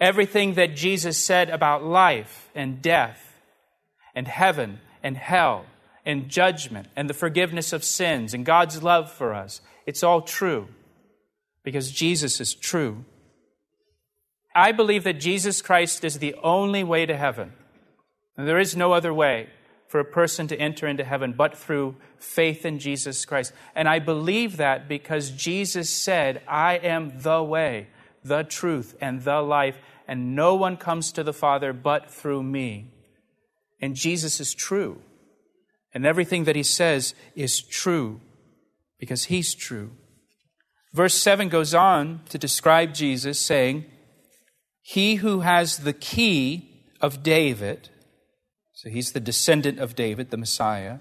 Everything 0.00 0.54
that 0.54 0.76
Jesus 0.76 1.16
said 1.16 1.50
about 1.50 1.84
life 1.84 2.50
and 2.54 2.82
death 2.82 3.40
and 4.14 4.28
heaven 4.28 4.80
and 5.02 5.16
hell 5.16 5.66
and 6.04 6.28
judgment 6.28 6.88
and 6.94 7.08
the 7.08 7.14
forgiveness 7.14 7.72
of 7.72 7.84
sins 7.84 8.34
and 8.34 8.44
God's 8.44 8.82
love 8.82 9.10
for 9.10 9.34
us, 9.34 9.60
it's 9.86 10.02
all 10.02 10.22
true 10.22 10.68
because 11.62 11.90
Jesus 11.90 12.40
is 12.40 12.54
true. 12.54 13.04
I 14.56 14.72
believe 14.72 15.04
that 15.04 15.20
Jesus 15.20 15.60
Christ 15.60 16.02
is 16.02 16.18
the 16.18 16.34
only 16.42 16.82
way 16.82 17.04
to 17.04 17.16
heaven. 17.16 17.52
And 18.36 18.48
there 18.48 18.58
is 18.58 18.74
no 18.74 18.92
other 18.92 19.12
way 19.12 19.50
for 19.86 20.00
a 20.00 20.04
person 20.04 20.48
to 20.48 20.58
enter 20.58 20.86
into 20.86 21.04
heaven 21.04 21.34
but 21.36 21.56
through 21.56 21.96
faith 22.18 22.64
in 22.64 22.78
Jesus 22.78 23.24
Christ. 23.26 23.52
And 23.74 23.86
I 23.86 23.98
believe 23.98 24.56
that 24.56 24.88
because 24.88 25.30
Jesus 25.30 25.90
said, 25.90 26.42
I 26.48 26.78
am 26.78 27.20
the 27.20 27.42
way, 27.42 27.88
the 28.24 28.44
truth, 28.44 28.96
and 29.00 29.22
the 29.22 29.42
life, 29.42 29.76
and 30.08 30.34
no 30.34 30.54
one 30.54 30.78
comes 30.78 31.12
to 31.12 31.22
the 31.22 31.34
Father 31.34 31.74
but 31.74 32.10
through 32.10 32.42
me. 32.42 32.92
And 33.80 33.94
Jesus 33.94 34.40
is 34.40 34.54
true. 34.54 35.02
And 35.92 36.06
everything 36.06 36.44
that 36.44 36.56
he 36.56 36.62
says 36.62 37.14
is 37.34 37.60
true 37.60 38.20
because 38.98 39.24
he's 39.24 39.54
true. 39.54 39.92
Verse 40.94 41.14
7 41.14 41.50
goes 41.50 41.74
on 41.74 42.22
to 42.30 42.38
describe 42.38 42.94
Jesus, 42.94 43.38
saying, 43.38 43.84
he 44.88 45.16
who 45.16 45.40
has 45.40 45.78
the 45.78 45.92
key 45.92 46.84
of 47.00 47.24
David, 47.24 47.88
so 48.72 48.88
he's 48.88 49.10
the 49.10 49.18
descendant 49.18 49.80
of 49.80 49.96
David, 49.96 50.30
the 50.30 50.36
Messiah, 50.36 50.98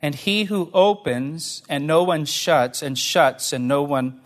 and 0.00 0.14
he 0.14 0.44
who 0.44 0.70
opens 0.72 1.64
and 1.68 1.88
no 1.88 2.04
one 2.04 2.24
shuts, 2.24 2.80
and 2.80 2.96
shuts 2.96 3.52
and 3.52 3.66
no 3.66 3.82
one 3.82 4.20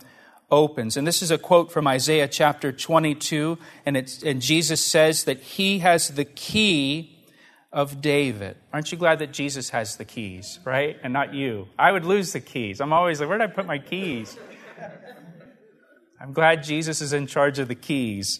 opens. 0.51 0.95
And 0.95 1.07
this 1.07 1.23
is 1.23 1.31
a 1.31 1.39
quote 1.39 1.71
from 1.71 1.87
Isaiah 1.87 2.27
chapter 2.27 2.71
22, 2.71 3.57
and, 3.87 3.97
it's, 3.97 4.21
and 4.21 4.39
Jesus 4.39 4.85
says 4.85 5.23
that 5.23 5.39
he 5.39 5.79
has 5.79 6.09
the 6.09 6.25
key 6.25 7.25
of 7.71 8.01
David. 8.01 8.55
Aren't 8.71 8.91
you 8.91 8.99
glad 8.99 9.17
that 9.17 9.33
Jesus 9.33 9.71
has 9.71 9.97
the 9.97 10.05
keys, 10.05 10.59
right? 10.63 10.99
And 11.01 11.11
not 11.11 11.33
you. 11.33 11.69
I 11.79 11.91
would 11.91 12.05
lose 12.05 12.33
the 12.33 12.39
keys. 12.39 12.81
I'm 12.81 12.93
always 12.93 13.19
like, 13.19 13.29
where 13.29 13.39
did 13.39 13.49
I 13.49 13.51
put 13.51 13.65
my 13.65 13.79
keys? 13.79 14.37
I'm 16.23 16.31
glad 16.31 16.63
Jesus 16.63 17.01
is 17.01 17.11
in 17.11 17.27
charge 17.27 17.59
of 17.59 17.67
the 17.67 17.75
keys. 17.75 18.39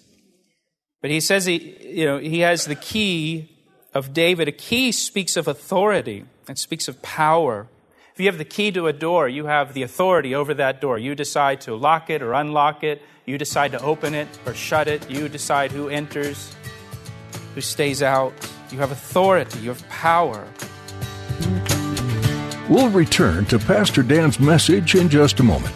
But 1.01 1.11
he 1.11 1.19
says 1.19 1.43
he, 1.43 1.75
you 1.85 2.05
know, 2.05 2.17
he 2.17 2.39
has 2.39 2.63
the 2.63 2.75
key 2.75 3.57
of 3.93 4.13
David. 4.13 4.47
A 4.47 4.53
key 4.53 4.93
speaks 4.93 5.35
of 5.35 5.49
authority, 5.49 6.23
it 6.47 6.57
speaks 6.57 6.87
of 6.87 7.01
power. 7.01 7.67
If 8.13 8.21
you 8.21 8.27
have 8.27 8.37
the 8.37 8.45
key 8.45 8.71
to 8.71 8.87
a 8.87 8.93
door, 8.93 9.27
you 9.27 9.47
have 9.47 9.73
the 9.73 9.83
authority 9.83 10.33
over 10.33 10.53
that 10.53 10.79
door. 10.79 10.97
You 10.97 11.13
decide 11.13 11.59
to 11.61 11.75
lock 11.75 12.09
it 12.09 12.21
or 12.21 12.31
unlock 12.31 12.85
it. 12.85 13.01
You 13.25 13.37
decide 13.37 13.73
to 13.73 13.81
open 13.81 14.13
it 14.13 14.29
or 14.45 14.53
shut 14.53 14.87
it. 14.87 15.09
You 15.11 15.27
decide 15.27 15.73
who 15.73 15.89
enters, 15.89 16.55
who 17.53 17.59
stays 17.59 18.01
out. 18.01 18.31
You 18.71 18.77
have 18.77 18.91
authority, 18.91 19.59
you 19.59 19.69
have 19.69 19.85
power. 19.89 20.47
We'll 22.69 22.89
return 22.91 23.43
to 23.47 23.59
Pastor 23.59 24.03
Dan's 24.03 24.39
message 24.39 24.95
in 24.95 25.09
just 25.09 25.41
a 25.41 25.43
moment. 25.43 25.75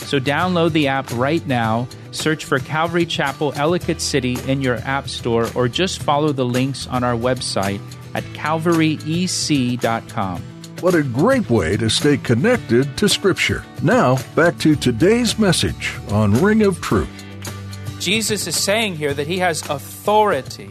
So 0.00 0.18
download 0.18 0.72
the 0.72 0.88
app 0.88 1.10
right 1.12 1.46
now, 1.46 1.86
search 2.10 2.44
for 2.44 2.58
Calvary 2.58 3.06
Chapel 3.06 3.52
Ellicott 3.54 4.00
City 4.00 4.36
in 4.46 4.60
your 4.60 4.78
app 4.78 5.08
store, 5.08 5.48
or 5.54 5.68
just 5.68 6.02
follow 6.02 6.32
the 6.32 6.44
links 6.44 6.88
on 6.88 7.04
our 7.04 7.14
website 7.14 7.80
at 8.14 8.24
calvaryec.com. 8.34 10.42
What 10.80 10.94
a 10.94 11.02
great 11.02 11.50
way 11.50 11.76
to 11.76 11.90
stay 11.90 12.16
connected 12.16 12.96
to 12.96 13.08
Scripture. 13.08 13.64
Now, 13.82 14.16
back 14.34 14.58
to 14.60 14.74
today's 14.74 15.38
message 15.38 15.94
on 16.10 16.32
Ring 16.42 16.62
of 16.62 16.80
Truth. 16.80 17.08
Jesus 17.98 18.46
is 18.46 18.56
saying 18.56 18.96
here 18.96 19.12
that 19.12 19.26
he 19.26 19.38
has 19.38 19.68
authority. 19.68 20.70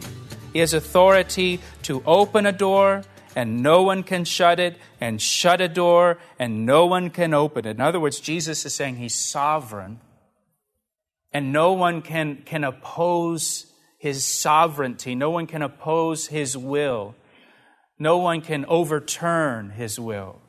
He 0.52 0.58
has 0.58 0.74
authority 0.74 1.60
to 1.84 2.02
open 2.04 2.44
a 2.44 2.52
door 2.52 3.04
and 3.36 3.62
no 3.62 3.82
one 3.82 4.02
can 4.02 4.24
shut 4.24 4.58
it, 4.60 4.76
and 5.00 5.20
shut 5.20 5.60
a 5.60 5.68
door, 5.68 6.18
and 6.38 6.66
no 6.66 6.86
one 6.86 7.10
can 7.10 7.34
open 7.34 7.66
it. 7.66 7.70
In 7.70 7.80
other 7.80 8.00
words, 8.00 8.20
Jesus 8.20 8.64
is 8.64 8.74
saying 8.74 8.96
he's 8.96 9.14
sovereign, 9.14 10.00
and 11.32 11.52
no 11.52 11.72
one 11.72 12.02
can, 12.02 12.42
can 12.44 12.64
oppose 12.64 13.66
his 13.98 14.24
sovereignty. 14.24 15.14
No 15.14 15.30
one 15.30 15.46
can 15.46 15.62
oppose 15.62 16.28
his 16.28 16.56
will. 16.56 17.14
No 17.98 18.16
one 18.16 18.40
can 18.40 18.64
overturn 18.64 19.70
his 19.70 20.00
will. 20.00 20.40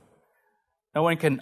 No 0.96 1.04
one 1.04 1.18
can 1.18 1.42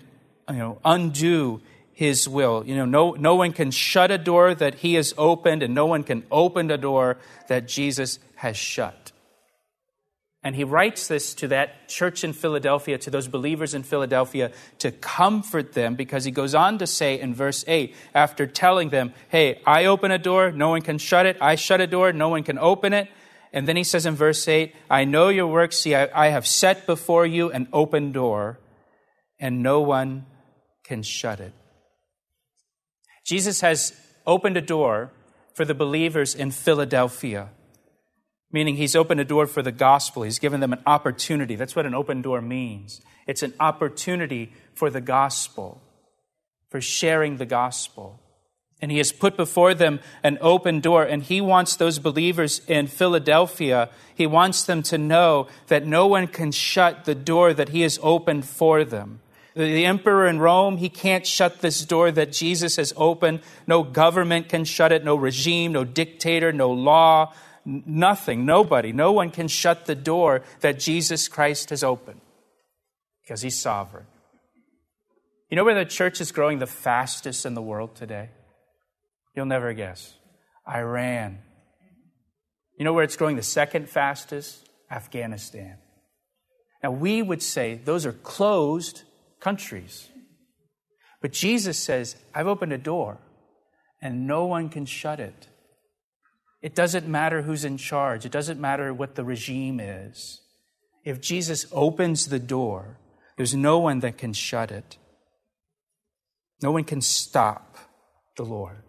you 0.49 0.55
know, 0.55 0.79
undo 0.83 1.61
his 1.93 2.27
will. 2.27 2.63
You 2.65 2.75
know, 2.75 2.85
no, 2.85 3.11
no 3.11 3.35
one 3.35 3.53
can 3.53 3.71
shut 3.71 4.09
a 4.09 4.17
door 4.17 4.55
that 4.55 4.75
he 4.75 4.95
has 4.95 5.13
opened, 5.17 5.61
and 5.63 5.75
no 5.75 5.85
one 5.85 6.03
can 6.03 6.23
open 6.31 6.71
a 6.71 6.77
door 6.77 7.17
that 7.47 7.67
Jesus 7.67 8.19
has 8.35 8.57
shut. 8.57 9.08
And 10.41 10.55
he 10.55 10.63
writes 10.63 11.09
this 11.09 11.33
to 11.35 11.49
that 11.49 11.89
church 11.89 12.23
in 12.23 12.31
Philadelphia, 12.31 12.97
to 12.99 13.09
those 13.09 13.27
believers 13.27 13.73
in 13.73 13.83
Philadelphia, 13.83 14.51
to 14.77 14.91
comfort 14.91 15.73
them 15.73 15.95
because 15.95 16.23
he 16.23 16.31
goes 16.31 16.55
on 16.55 16.77
to 16.77 16.87
say 16.87 17.19
in 17.19 17.33
verse 17.33 17.65
8, 17.67 17.93
after 18.13 18.47
telling 18.47 18.89
them, 18.89 19.13
Hey, 19.27 19.61
I 19.65 19.85
open 19.85 20.11
a 20.11 20.17
door, 20.17 20.51
no 20.51 20.69
one 20.69 20.81
can 20.81 20.97
shut 20.97 21.25
it. 21.25 21.37
I 21.41 21.55
shut 21.55 21.81
a 21.81 21.87
door, 21.87 22.13
no 22.13 22.29
one 22.29 22.43
can 22.43 22.57
open 22.57 22.93
it. 22.93 23.09
And 23.51 23.67
then 23.67 23.75
he 23.75 23.83
says 23.83 24.05
in 24.05 24.15
verse 24.15 24.47
8, 24.47 24.73
I 24.89 25.03
know 25.03 25.27
your 25.27 25.47
works. 25.47 25.79
See, 25.79 25.93
I, 25.93 26.07
I 26.13 26.29
have 26.29 26.47
set 26.47 26.85
before 26.85 27.25
you 27.25 27.51
an 27.51 27.67
open 27.73 28.13
door, 28.13 28.59
and 29.39 29.61
no 29.61 29.81
one 29.81 30.25
can 30.85 31.03
shut 31.03 31.41
it. 31.41 31.53
Jesus 33.25 33.59
has 33.59 33.93
opened 34.25 34.55
a 34.55 34.61
door 34.61 35.11
for 35.53 35.65
the 35.65 35.73
believers 35.73 36.33
in 36.33 36.51
Philadelphia 36.51 37.49
meaning 38.51 38.75
he's 38.75 38.95
opened 38.95 39.21
a 39.21 39.25
door 39.25 39.47
for 39.47 39.61
the 39.61 39.71
gospel. 39.71 40.23
He's 40.23 40.39
given 40.39 40.59
them 40.59 40.73
an 40.73 40.81
opportunity. 40.85 41.55
That's 41.55 41.75
what 41.75 41.85
an 41.85 41.93
open 41.93 42.21
door 42.21 42.41
means. 42.41 43.01
It's 43.27 43.43
an 43.43 43.53
opportunity 43.59 44.53
for 44.73 44.89
the 44.89 45.01
gospel, 45.01 45.81
for 46.69 46.81
sharing 46.81 47.37
the 47.37 47.45
gospel. 47.45 48.19
And 48.81 48.91
he 48.91 48.97
has 48.97 49.11
put 49.11 49.35
before 49.35 49.73
them 49.73 49.99
an 50.23 50.37
open 50.41 50.79
door, 50.79 51.03
and 51.03 51.21
he 51.21 51.41
wants 51.41 51.75
those 51.75 51.99
believers 51.99 52.61
in 52.67 52.87
Philadelphia, 52.87 53.89
he 54.15 54.25
wants 54.25 54.63
them 54.63 54.81
to 54.83 54.97
know 54.97 55.47
that 55.67 55.85
no 55.85 56.07
one 56.07 56.27
can 56.27 56.51
shut 56.51 57.05
the 57.05 57.15
door 57.15 57.53
that 57.53 57.69
he 57.69 57.81
has 57.81 57.99
opened 58.01 58.45
for 58.45 58.83
them. 58.83 59.19
The 59.55 59.85
emperor 59.85 60.27
in 60.27 60.39
Rome, 60.39 60.77
he 60.77 60.87
can't 60.87 61.27
shut 61.27 61.59
this 61.59 61.83
door 61.83 62.11
that 62.11 62.31
Jesus 62.31 62.77
has 62.77 62.93
opened. 62.95 63.41
No 63.67 63.83
government 63.83 64.47
can 64.47 64.63
shut 64.63 64.91
it, 64.91 65.03
no 65.03 65.15
regime, 65.15 65.73
no 65.73 65.83
dictator, 65.83 66.53
no 66.53 66.71
law, 66.71 67.33
nothing, 67.85 68.45
nobody, 68.45 68.91
no 68.91 69.11
one 69.11 69.29
can 69.29 69.47
shut 69.47 69.85
the 69.85 69.95
door 69.95 70.41
that 70.61 70.79
Jesus 70.79 71.27
Christ 71.27 71.69
has 71.69 71.83
opened 71.83 72.21
because 73.21 73.41
he's 73.41 73.59
sovereign. 73.59 74.05
You 75.49 75.55
know 75.55 75.63
where 75.63 75.75
the 75.75 75.85
church 75.85 76.21
is 76.21 76.31
growing 76.31 76.59
the 76.59 76.67
fastest 76.67 77.45
in 77.45 77.53
the 77.53 77.61
world 77.61 77.95
today? 77.95 78.29
You'll 79.35 79.45
never 79.45 79.73
guess. 79.73 80.13
Iran. 80.67 81.39
You 82.77 82.85
know 82.85 82.93
where 82.93 83.03
it's 83.03 83.17
growing 83.17 83.35
the 83.35 83.43
second 83.43 83.89
fastest? 83.89 84.67
Afghanistan. 84.91 85.77
Now, 86.83 86.91
we 86.91 87.21
would 87.21 87.43
say 87.43 87.79
those 87.83 88.05
are 88.05 88.13
closed 88.13 89.03
countries. 89.39 90.09
But 91.21 91.31
Jesus 91.31 91.77
says, 91.77 92.15
I've 92.33 92.47
opened 92.47 92.73
a 92.73 92.77
door 92.77 93.19
and 94.01 94.25
no 94.25 94.45
one 94.45 94.69
can 94.69 94.85
shut 94.85 95.19
it. 95.19 95.47
It 96.61 96.75
doesn't 96.75 97.07
matter 97.07 97.41
who's 97.41 97.63
in 97.63 97.77
charge, 97.77 98.25
it 98.25 98.31
doesn't 98.31 98.59
matter 98.59 98.93
what 98.93 99.15
the 99.15 99.23
regime 99.23 99.79
is. 99.79 100.41
If 101.05 101.21
Jesus 101.21 101.65
opens 101.71 102.27
the 102.27 102.39
door, 102.39 102.97
there's 103.37 103.55
no 103.55 103.79
one 103.79 103.99
that 104.01 104.17
can 104.17 104.33
shut 104.33 104.71
it. 104.71 104.97
No 106.61 106.71
one 106.71 106.83
can 106.83 107.01
stop 107.01 107.77
the 108.35 108.43
Lord. 108.43 108.83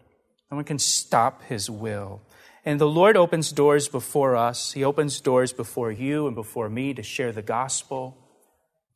No 0.50 0.56
one 0.56 0.64
can 0.64 0.80
stop 0.80 1.44
his 1.44 1.70
will. 1.70 2.20
And 2.64 2.80
the 2.80 2.88
Lord 2.88 3.16
opens 3.16 3.52
doors 3.52 3.88
before 3.88 4.34
us. 4.36 4.72
He 4.72 4.84
opens 4.84 5.20
doors 5.20 5.52
before 5.52 5.92
you 5.92 6.26
and 6.26 6.34
before 6.34 6.68
me 6.68 6.92
to 6.94 7.02
share 7.02 7.32
the 7.32 7.42
gospel, 7.42 8.18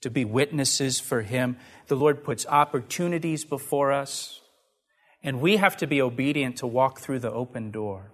to 0.01 0.11
be 0.11 0.25
witnesses 0.25 0.99
for 0.99 1.23
him. 1.23 1.57
The 1.87 1.97
Lord 1.97 2.25
puts 2.25 2.47
opportunities 2.47 3.45
before 3.45 3.93
us. 3.93 4.41
And 5.23 5.41
we 5.41 5.57
have 5.57 5.77
to 5.79 5.87
be 5.87 6.03
obedient 6.03 6.57
to 6.59 6.67
walk 6.67 6.99
through 6.99 7.21
the 7.21 7.33
open 7.33 7.71
door. 7.71 8.11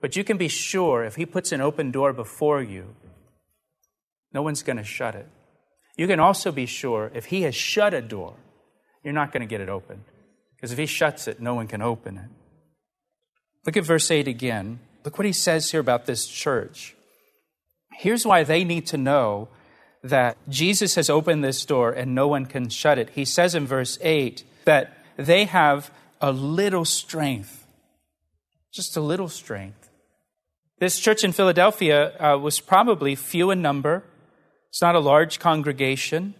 But 0.00 0.16
you 0.16 0.24
can 0.24 0.36
be 0.36 0.48
sure 0.48 1.04
if 1.04 1.16
He 1.16 1.26
puts 1.26 1.52
an 1.52 1.60
open 1.60 1.90
door 1.90 2.12
before 2.12 2.62
you, 2.62 2.94
no 4.32 4.42
one's 4.42 4.62
going 4.62 4.76
to 4.76 4.84
shut 4.84 5.14
it. 5.14 5.26
You 5.96 6.06
can 6.06 6.20
also 6.20 6.52
be 6.52 6.66
sure 6.66 7.10
if 7.14 7.26
He 7.26 7.42
has 7.42 7.54
shut 7.54 7.94
a 7.94 8.02
door, 8.02 8.34
you're 9.02 9.14
not 9.14 9.32
going 9.32 9.40
to 9.40 9.46
get 9.46 9.60
it 9.60 9.68
open. 9.68 10.04
Because 10.54 10.72
if 10.72 10.78
He 10.78 10.86
shuts 10.86 11.26
it, 11.28 11.40
no 11.40 11.54
one 11.54 11.66
can 11.66 11.82
open 11.82 12.18
it. 12.18 12.30
Look 13.64 13.76
at 13.76 13.84
verse 13.84 14.10
8 14.10 14.28
again. 14.28 14.80
Look 15.04 15.18
what 15.18 15.26
He 15.26 15.32
says 15.32 15.70
here 15.70 15.80
about 15.80 16.06
this 16.06 16.26
church. 16.26 16.94
Here's 17.92 18.26
why 18.26 18.44
they 18.44 18.62
need 18.62 18.86
to 18.88 18.98
know 18.98 19.48
that 20.02 20.36
Jesus 20.48 20.94
has 20.94 21.10
opened 21.10 21.42
this 21.42 21.64
door 21.64 21.90
and 21.90 22.14
no 22.14 22.28
one 22.28 22.46
can 22.46 22.68
shut 22.68 22.98
it. 22.98 23.10
He 23.10 23.24
says 23.24 23.54
in 23.54 23.66
verse 23.66 23.98
8 24.02 24.44
that 24.64 24.96
they 25.16 25.46
have 25.46 25.90
a 26.20 26.30
little 26.30 26.84
strength, 26.84 27.66
just 28.72 28.96
a 28.96 29.00
little 29.00 29.28
strength. 29.28 29.85
This 30.78 30.98
church 30.98 31.24
in 31.24 31.32
Philadelphia 31.32 32.12
uh, 32.18 32.38
was 32.38 32.60
probably 32.60 33.14
few 33.14 33.50
in 33.50 33.62
number. 33.62 34.04
It's 34.68 34.82
not 34.82 34.94
a 34.94 35.00
large 35.00 35.38
congregation. 35.38 36.34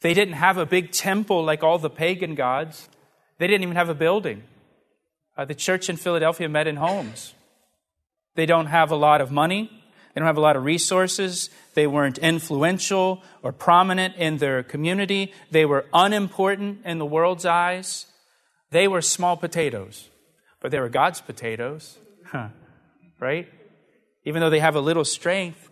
They 0.00 0.14
didn't 0.14 0.34
have 0.34 0.56
a 0.56 0.64
big 0.64 0.90
temple 0.90 1.44
like 1.44 1.62
all 1.62 1.78
the 1.78 1.90
pagan 1.90 2.34
gods. 2.34 2.88
They 3.38 3.46
didn't 3.46 3.64
even 3.64 3.76
have 3.76 3.90
a 3.90 3.94
building. 3.94 4.44
Uh, 5.36 5.44
the 5.44 5.54
church 5.54 5.90
in 5.90 5.96
Philadelphia 5.96 6.48
met 6.48 6.66
in 6.66 6.76
homes. 6.76 7.34
They 8.36 8.46
don't 8.46 8.66
have 8.66 8.90
a 8.90 8.96
lot 8.96 9.20
of 9.20 9.30
money. 9.30 9.70
They 10.14 10.20
don't 10.20 10.26
have 10.26 10.38
a 10.38 10.40
lot 10.40 10.56
of 10.56 10.64
resources. 10.64 11.50
They 11.74 11.86
weren't 11.86 12.16
influential 12.16 13.22
or 13.42 13.52
prominent 13.52 14.16
in 14.16 14.38
their 14.38 14.62
community. 14.62 15.32
They 15.50 15.66
were 15.66 15.84
unimportant 15.92 16.86
in 16.86 16.98
the 16.98 17.06
world's 17.06 17.44
eyes. 17.44 18.06
They 18.70 18.88
were 18.88 19.02
small 19.02 19.36
potatoes, 19.36 20.08
but 20.62 20.70
they 20.70 20.80
were 20.80 20.88
God's 20.88 21.20
potatoes, 21.20 21.98
right? 23.20 23.48
Even 24.28 24.42
though 24.42 24.50
they 24.50 24.60
have 24.60 24.76
a 24.76 24.80
little 24.80 25.06
strength. 25.06 25.70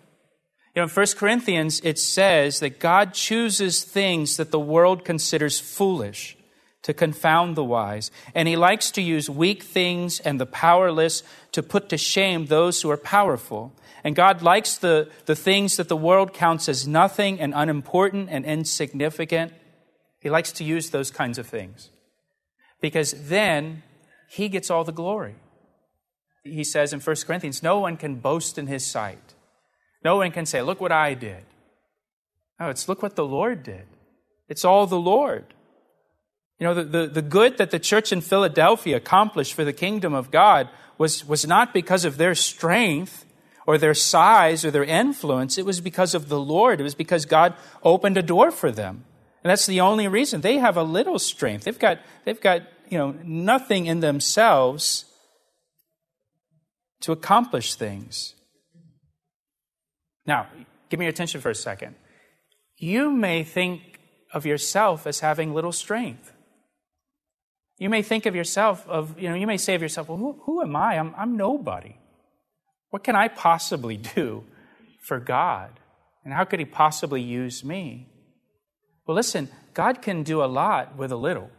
You 0.75 0.81
know, 0.81 0.85
in 0.85 0.89
1 0.89 1.07
Corinthians, 1.19 1.79
it 1.85 1.99
says 1.99 2.61
that 2.61 2.81
God 2.81 3.13
chooses 3.13 3.85
things 3.85 4.39
that 4.39 4.51
the 4.51 4.59
world 4.59 5.05
considers 5.05 5.61
foolish 5.61 6.39
to 6.81 6.95
confound 6.95 7.55
the 7.55 7.65
wise. 7.65 8.11
And 8.35 8.49
he 8.49 8.57
likes 8.57 8.91
to 8.93 9.03
use 9.03 9.29
weak 9.29 9.63
things 9.63 10.21
and 10.21 10.41
the 10.41 10.47
powerless 10.47 11.23
to 11.53 11.63
put 11.63 11.91
to 11.91 11.99
shame 11.99 12.47
those 12.47 12.81
who 12.81 12.91
are 12.91 12.97
powerful. 12.97 13.75
And 14.03 14.17
God 14.17 14.41
likes 14.41 14.79
the, 14.79 15.11
the 15.27 15.37
things 15.37 15.77
that 15.77 15.89
the 15.89 15.97
world 15.97 16.33
counts 16.33 16.67
as 16.67 16.89
nothing 16.89 17.39
and 17.39 17.53
unimportant 17.55 18.31
and 18.31 18.47
insignificant. 18.47 19.53
He 20.19 20.31
likes 20.31 20.51
to 20.53 20.65
use 20.65 20.89
those 20.89 21.11
kinds 21.11 21.37
of 21.37 21.47
things 21.47 21.91
because 22.81 23.29
then 23.29 23.83
he 24.31 24.49
gets 24.49 24.71
all 24.71 24.83
the 24.83 24.93
glory. 24.93 25.35
He 26.47 26.65
says 26.65 26.93
in 26.93 27.01
1 27.01 27.17
Corinthians, 27.27 27.63
no 27.63 27.79
one 27.79 27.97
can 27.97 28.17
boast 28.17 28.59
in 28.59 28.67
his 28.67 28.87
sight. 28.87 29.35
No 30.05 30.17
one 30.17 30.31
can 30.31 30.47
say, 30.47 30.63
look 30.63 30.81
what 30.81 30.93
I 30.93 31.15
did. 31.15 31.45
No, 32.61 32.71
it's 32.71 32.89
look 32.89 33.03
what 33.03 33.17
the 33.17 33.25
Lord 33.25 33.63
did. 33.63 33.87
It's 34.49 34.65
all 34.65 34.87
the 34.87 34.99
Lord. 34.99 35.53
You 36.59 36.67
know, 36.67 36.75
the, 36.75 36.85
the, 36.85 37.07
the, 37.07 37.23
good 37.23 37.59
that 37.59 37.71
the 37.71 37.79
church 37.79 38.13
in 38.13 38.23
Philadelphia 38.23 38.97
accomplished 38.97 39.53
for 39.53 39.65
the 39.65 39.75
kingdom 39.75 40.15
of 40.15 40.31
God 40.31 40.71
was, 40.97 41.27
was 41.27 41.47
not 41.47 41.75
because 41.75 42.07
of 42.07 42.17
their 42.17 42.35
strength 42.35 43.27
or 43.67 43.77
their 43.77 43.95
size 43.95 44.65
or 44.65 44.71
their 44.71 44.85
influence. 44.85 45.59
It 45.59 45.67
was 45.67 45.81
because 45.81 46.15
of 46.15 46.29
the 46.29 46.41
Lord. 46.41 46.81
It 46.81 46.85
was 46.85 46.95
because 46.95 47.27
God 47.27 47.55
opened 47.83 48.17
a 48.17 48.23
door 48.23 48.51
for 48.51 48.71
them. 48.71 49.05
And 49.45 49.51
that's 49.51 49.67
the 49.67 49.81
only 49.81 50.09
reason. 50.09 50.41
They 50.41 50.57
have 50.59 50.77
a 50.77 50.83
little 50.83 51.19
strength. 51.19 51.65
They've 51.65 51.79
got, 51.79 51.99
they've 52.25 52.41
got, 52.41 52.63
you 52.89 52.97
know, 52.97 53.15
nothing 53.23 53.87
in 53.87 54.01
themselves 54.01 55.05
to 57.01 57.13
accomplish 57.13 57.75
things. 57.75 58.35
Now, 60.27 60.49
give 60.89 60.99
me 60.99 61.07
your 61.07 61.11
attention 61.11 61.41
for 61.41 61.51
a 61.51 61.55
second. 61.55 61.95
You 62.79 63.11
may 63.11 63.45
think 63.45 64.01
of 64.33 64.45
yourself 64.45 65.07
as 65.07 65.21
having 65.21 65.55
little 65.55 65.73
strength. 65.73 66.33
You 67.79 67.91
may 67.91 68.03
think 68.03 68.27
of 68.27 68.35
yourself 68.35 68.87
of, 68.89 69.21
you 69.21 69.29
know, 69.29 69.35
you 69.35 69.47
may 69.47 69.57
say 69.57 69.75
of 69.75 69.83
yourself, 69.83 70.09
well, 70.09 70.19
who, 70.19 70.41
who 70.45 70.63
am 70.63 70.75
I? 70.75 70.99
I'm, 70.99 71.15
I'm 71.17 71.37
nobody. 71.37 71.97
What 72.91 73.05
can 73.05 73.17
I 73.17 73.29
possibly 73.29 73.97
do 74.15 74.45
for 75.03 75.21
God? 75.21 75.79
And 76.25 76.35
how 76.35 76.45
could 76.45 76.59
He 76.59 76.65
possibly 76.65 77.23
use 77.23 77.65
me? 77.65 78.09
Well, 79.07 79.15
listen, 79.15 79.49
God 79.75 80.03
can 80.03 80.23
do 80.23 80.43
a 80.43 80.47
lot 80.47 80.97
with 80.97 81.13
a 81.13 81.17
little. 81.17 81.51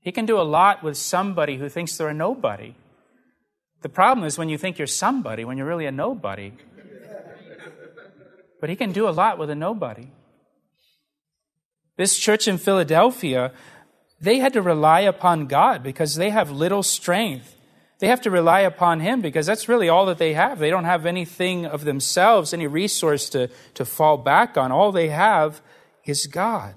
He 0.00 0.12
can 0.12 0.26
do 0.26 0.38
a 0.38 0.42
lot 0.42 0.82
with 0.82 0.96
somebody 0.96 1.56
who 1.56 1.68
thinks 1.68 1.96
they're 1.96 2.08
a 2.08 2.14
nobody. 2.14 2.74
The 3.82 3.88
problem 3.88 4.24
is 4.24 4.38
when 4.38 4.48
you 4.48 4.58
think 4.58 4.78
you're 4.78 4.86
somebody 4.86 5.44
when 5.44 5.58
you're 5.58 5.66
really 5.66 5.86
a 5.86 5.92
nobody. 5.92 6.52
But 8.60 8.70
He 8.70 8.76
can 8.76 8.92
do 8.92 9.08
a 9.08 9.10
lot 9.10 9.38
with 9.38 9.50
a 9.50 9.56
nobody. 9.56 10.08
This 11.96 12.16
church 12.16 12.46
in 12.48 12.58
Philadelphia, 12.58 13.52
they 14.20 14.38
had 14.38 14.52
to 14.52 14.62
rely 14.62 15.00
upon 15.00 15.46
God 15.46 15.82
because 15.82 16.14
they 16.14 16.30
have 16.30 16.50
little 16.50 16.84
strength. 16.84 17.56
They 17.98 18.06
have 18.06 18.20
to 18.22 18.30
rely 18.30 18.60
upon 18.60 19.00
Him 19.00 19.20
because 19.20 19.46
that's 19.46 19.68
really 19.68 19.88
all 19.88 20.06
that 20.06 20.18
they 20.18 20.34
have. 20.34 20.60
They 20.60 20.70
don't 20.70 20.84
have 20.84 21.04
anything 21.04 21.66
of 21.66 21.84
themselves, 21.84 22.54
any 22.54 22.68
resource 22.68 23.28
to, 23.30 23.48
to 23.74 23.84
fall 23.84 24.16
back 24.16 24.56
on. 24.56 24.70
All 24.70 24.92
they 24.92 25.08
have 25.08 25.60
is 26.04 26.26
God. 26.26 26.74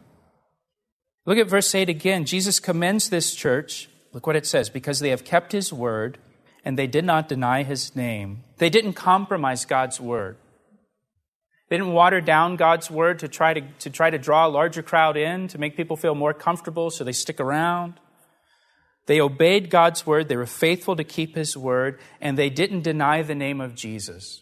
Look 1.26 1.38
at 1.38 1.48
verse 1.48 1.74
8 1.74 1.88
again. 1.88 2.26
Jesus 2.26 2.60
commends 2.60 3.10
this 3.10 3.34
church. 3.34 3.90
Look 4.12 4.28
what 4.28 4.36
it 4.36 4.46
says 4.46 4.70
because 4.70 5.00
they 5.00 5.10
have 5.10 5.24
kept 5.24 5.52
his 5.52 5.72
word 5.72 6.18
and 6.66 6.78
they 6.78 6.88
did 6.88 7.06
not 7.06 7.30
deny 7.30 7.62
his 7.62 7.96
name. 7.96 8.44
They 8.58 8.72
didn't 8.72 8.94
compromise 8.94 9.64
God's 9.66 10.02
word. 10.02 10.38
They 11.70 11.78
didn't 11.78 11.94
water 11.94 12.22
down 12.22 12.58
God's 12.58 12.90
word 12.92 13.20
to 13.20 13.28
try 13.28 13.54
to, 13.54 13.62
to 13.80 13.90
try 13.90 14.10
to 14.10 14.18
draw 14.18 14.48
a 14.48 14.50
larger 14.50 14.82
crowd 14.82 15.16
in, 15.16 15.48
to 15.50 15.60
make 15.60 15.78
people 15.78 15.96
feel 15.96 16.16
more 16.16 16.34
comfortable 16.34 16.90
so 16.90 17.04
they 17.04 17.12
stick 17.12 17.40
around. 17.40 17.94
They 19.06 19.22
obeyed 19.22 19.70
God's 19.70 20.06
word, 20.08 20.28
they 20.28 20.36
were 20.36 20.48
faithful 20.48 20.96
to 20.96 21.04
keep 21.04 21.36
his 21.36 21.56
word, 21.56 22.00
and 22.20 22.38
they 22.38 22.50
didn't 22.50 22.82
deny 22.82 23.22
the 23.22 23.36
name 23.36 23.62
of 23.62 23.76
Jesus. 23.76 24.42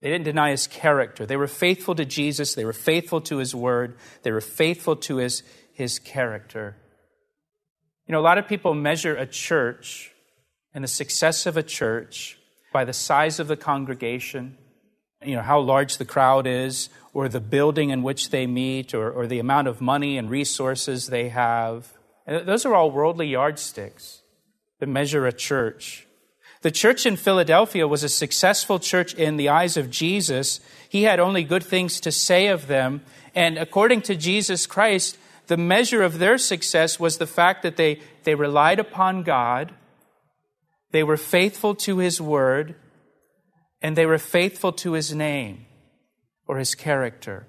They 0.00 0.10
didn't 0.10 0.24
deny 0.24 0.50
his 0.50 0.66
character. 0.66 1.26
They 1.26 1.36
were 1.36 1.46
faithful 1.46 1.94
to 1.94 2.04
Jesus. 2.04 2.54
They 2.54 2.64
were 2.64 2.72
faithful 2.72 3.20
to 3.22 3.36
his 3.36 3.54
word. 3.54 3.96
They 4.22 4.32
were 4.32 4.40
faithful 4.40 4.96
to 4.96 5.18
his, 5.18 5.44
his 5.74 6.00
character. 6.00 6.76
You 8.08 8.12
know, 8.12 8.20
a 8.20 8.22
lot 8.22 8.38
of 8.38 8.48
people 8.48 8.74
measure 8.74 9.14
a 9.14 9.26
church 9.26 10.11
and 10.74 10.82
the 10.84 10.88
success 10.88 11.46
of 11.46 11.56
a 11.56 11.62
church 11.62 12.38
by 12.72 12.84
the 12.84 12.92
size 12.92 13.38
of 13.38 13.48
the 13.48 13.56
congregation, 13.56 14.56
you 15.22 15.36
know, 15.36 15.42
how 15.42 15.60
large 15.60 15.98
the 15.98 16.04
crowd 16.04 16.46
is, 16.46 16.88
or 17.12 17.28
the 17.28 17.40
building 17.40 17.90
in 17.90 18.02
which 18.02 18.30
they 18.30 18.46
meet, 18.46 18.94
or, 18.94 19.10
or 19.10 19.26
the 19.26 19.38
amount 19.38 19.68
of 19.68 19.80
money 19.80 20.16
and 20.16 20.30
resources 20.30 21.08
they 21.08 21.28
have. 21.28 21.92
And 22.26 22.46
those 22.46 22.64
are 22.64 22.74
all 22.74 22.90
worldly 22.90 23.28
yardsticks. 23.28 24.22
that 24.80 24.88
measure 24.88 25.26
a 25.28 25.32
church. 25.32 26.08
The 26.62 26.70
church 26.70 27.06
in 27.06 27.16
Philadelphia 27.16 27.86
was 27.86 28.02
a 28.02 28.08
successful 28.08 28.78
church 28.78 29.14
in 29.14 29.36
the 29.36 29.48
eyes 29.48 29.76
of 29.76 29.90
Jesus. 29.90 30.60
He 30.88 31.02
had 31.02 31.20
only 31.20 31.44
good 31.44 31.62
things 31.62 32.00
to 32.00 32.10
say 32.10 32.48
of 32.48 32.66
them. 32.66 33.02
And 33.34 33.58
according 33.58 34.02
to 34.02 34.16
Jesus 34.16 34.66
Christ, 34.66 35.18
the 35.48 35.56
measure 35.56 36.02
of 36.02 36.18
their 36.18 36.38
success 36.38 36.98
was 36.98 37.18
the 37.18 37.26
fact 37.26 37.62
that 37.62 37.76
they, 37.76 38.00
they 38.24 38.34
relied 38.34 38.78
upon 38.78 39.22
God, 39.22 39.72
they 40.92 41.02
were 41.02 41.16
faithful 41.16 41.74
to 41.74 41.98
His 41.98 42.20
word, 42.20 42.76
and 43.80 43.96
they 43.96 44.06
were 44.06 44.18
faithful 44.18 44.72
to 44.72 44.92
His 44.92 45.14
name 45.14 45.66
or 46.46 46.58
His 46.58 46.74
character. 46.74 47.46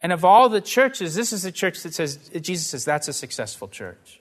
And 0.00 0.12
of 0.12 0.24
all 0.24 0.48
the 0.48 0.60
churches, 0.60 1.14
this 1.14 1.32
is 1.32 1.42
the 1.42 1.52
church 1.52 1.82
that 1.82 1.94
says, 1.94 2.16
Jesus 2.40 2.66
says, 2.66 2.84
that's 2.84 3.08
a 3.08 3.12
successful 3.12 3.68
church. 3.68 4.20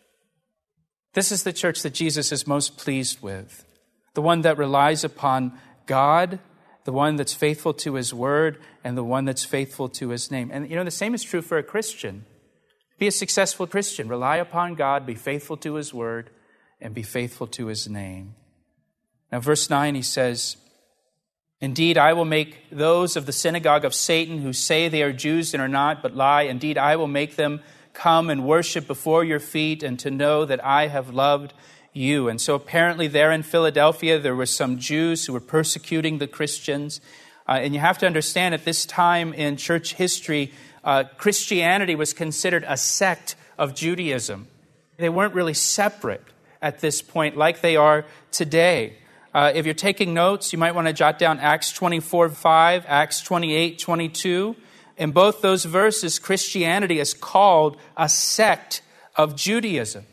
This 1.13 1.31
is 1.31 1.43
the 1.43 1.53
church 1.53 1.81
that 1.81 1.93
Jesus 1.93 2.31
is 2.31 2.47
most 2.47 2.77
pleased 2.77 3.21
with. 3.21 3.65
The 4.13 4.21
one 4.21 4.41
that 4.41 4.57
relies 4.57 5.03
upon 5.03 5.59
God, 5.85 6.39
the 6.85 6.93
one 6.93 7.17
that's 7.17 7.33
faithful 7.33 7.73
to 7.75 7.95
his 7.95 8.13
word, 8.13 8.59
and 8.83 8.97
the 8.97 9.03
one 9.03 9.25
that's 9.25 9.43
faithful 9.43 9.89
to 9.89 10.09
his 10.09 10.31
name. 10.31 10.49
And 10.53 10.69
you 10.69 10.75
know, 10.75 10.83
the 10.83 10.91
same 10.91 11.13
is 11.13 11.23
true 11.23 11.41
for 11.41 11.57
a 11.57 11.63
Christian. 11.63 12.25
Be 12.97 13.07
a 13.07 13.11
successful 13.11 13.67
Christian. 13.67 14.07
Rely 14.07 14.37
upon 14.37 14.75
God, 14.75 15.05
be 15.05 15.15
faithful 15.15 15.57
to 15.57 15.75
his 15.75 15.93
word, 15.93 16.29
and 16.83 16.93
be 16.93 17.01
faithful 17.01 17.47
to 17.47 17.67
his 17.67 17.87
name. 17.89 18.35
Now, 19.31 19.39
verse 19.39 19.69
9, 19.69 19.95
he 19.95 20.01
says, 20.01 20.57
Indeed, 21.59 21.97
I 21.97 22.11
will 22.11 22.25
make 22.25 22.69
those 22.71 23.15
of 23.15 23.25
the 23.25 23.31
synagogue 23.31 23.85
of 23.85 23.95
Satan 23.95 24.39
who 24.39 24.51
say 24.51 24.89
they 24.89 25.01
are 25.01 25.13
Jews 25.13 25.53
and 25.53 25.63
are 25.63 25.69
not, 25.69 26.03
but 26.03 26.15
lie. 26.15 26.43
Indeed, 26.43 26.77
I 26.77 26.97
will 26.97 27.07
make 27.07 27.37
them 27.37 27.61
come 27.93 28.29
and 28.29 28.45
worship 28.45 28.85
before 28.85 29.23
your 29.23 29.39
feet 29.39 29.81
and 29.81 29.97
to 29.99 30.11
know 30.11 30.43
that 30.43 30.63
I 30.63 30.87
have 30.87 31.13
loved 31.13 31.53
you. 31.93 32.27
And 32.27 32.41
so 32.41 32.53
apparently, 32.53 33.07
there 33.07 33.31
in 33.31 33.43
Philadelphia, 33.43 34.19
there 34.19 34.35
were 34.35 34.45
some 34.45 34.77
Jews 34.77 35.25
who 35.25 35.33
were 35.33 35.39
persecuting 35.39 36.17
the 36.17 36.27
Christians. 36.27 36.99
Uh, 37.47 37.53
and 37.53 37.73
you 37.73 37.79
have 37.79 37.97
to 37.99 38.05
understand 38.05 38.53
at 38.53 38.65
this 38.65 38.85
time 38.85 39.33
in 39.33 39.55
church 39.55 39.93
history, 39.93 40.51
uh, 40.83 41.05
Christianity 41.17 41.95
was 41.95 42.11
considered 42.13 42.65
a 42.67 42.75
sect 42.75 43.35
of 43.57 43.73
Judaism. 43.73 44.47
They 44.97 45.09
weren't 45.09 45.33
really 45.33 45.53
separate 45.53 46.23
at 46.63 46.79
this 46.79 47.01
point 47.01 47.37
like 47.37 47.61
they 47.61 47.75
are 47.75 48.05
today. 48.31 48.97
Uh, 49.33 49.51
if 49.53 49.65
you're 49.65 49.75
taking 49.75 50.13
notes, 50.13 50.53
you 50.53 50.57
might 50.57 50.73
want 50.73 50.87
to 50.87 50.93
jot 50.93 51.19
down 51.19 51.39
Acts 51.39 51.71
24 51.71 52.29
5, 52.29 52.85
Acts 52.87 53.21
28 53.21 53.77
22. 53.77 54.55
In 54.95 55.11
both 55.11 55.41
those 55.41 55.65
verses, 55.65 56.19
Christianity 56.19 56.99
is 56.99 57.13
called 57.13 57.77
a 57.97 58.07
sect 58.07 58.81
of 59.15 59.35
Judaism. 59.35 60.05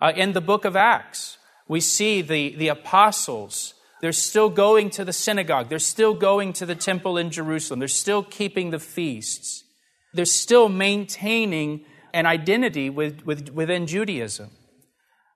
Uh, 0.00 0.12
in 0.16 0.32
the 0.32 0.40
book 0.40 0.64
of 0.64 0.74
Acts, 0.74 1.38
we 1.68 1.80
see 1.80 2.20
the, 2.20 2.54
the 2.56 2.68
apostles. 2.68 3.74
They're 4.00 4.12
still 4.12 4.50
going 4.50 4.90
to 4.90 5.04
the 5.04 5.12
synagogue. 5.12 5.68
They're 5.68 5.78
still 5.78 6.14
going 6.14 6.52
to 6.54 6.66
the 6.66 6.74
temple 6.74 7.16
in 7.16 7.30
Jerusalem. 7.30 7.78
They're 7.78 7.88
still 7.88 8.22
keeping 8.22 8.70
the 8.70 8.78
feasts. 8.78 9.64
They're 10.12 10.24
still 10.24 10.68
maintaining 10.68 11.84
an 12.12 12.26
identity 12.26 12.90
with, 12.90 13.24
with, 13.24 13.50
within 13.50 13.86
Judaism. 13.86 14.50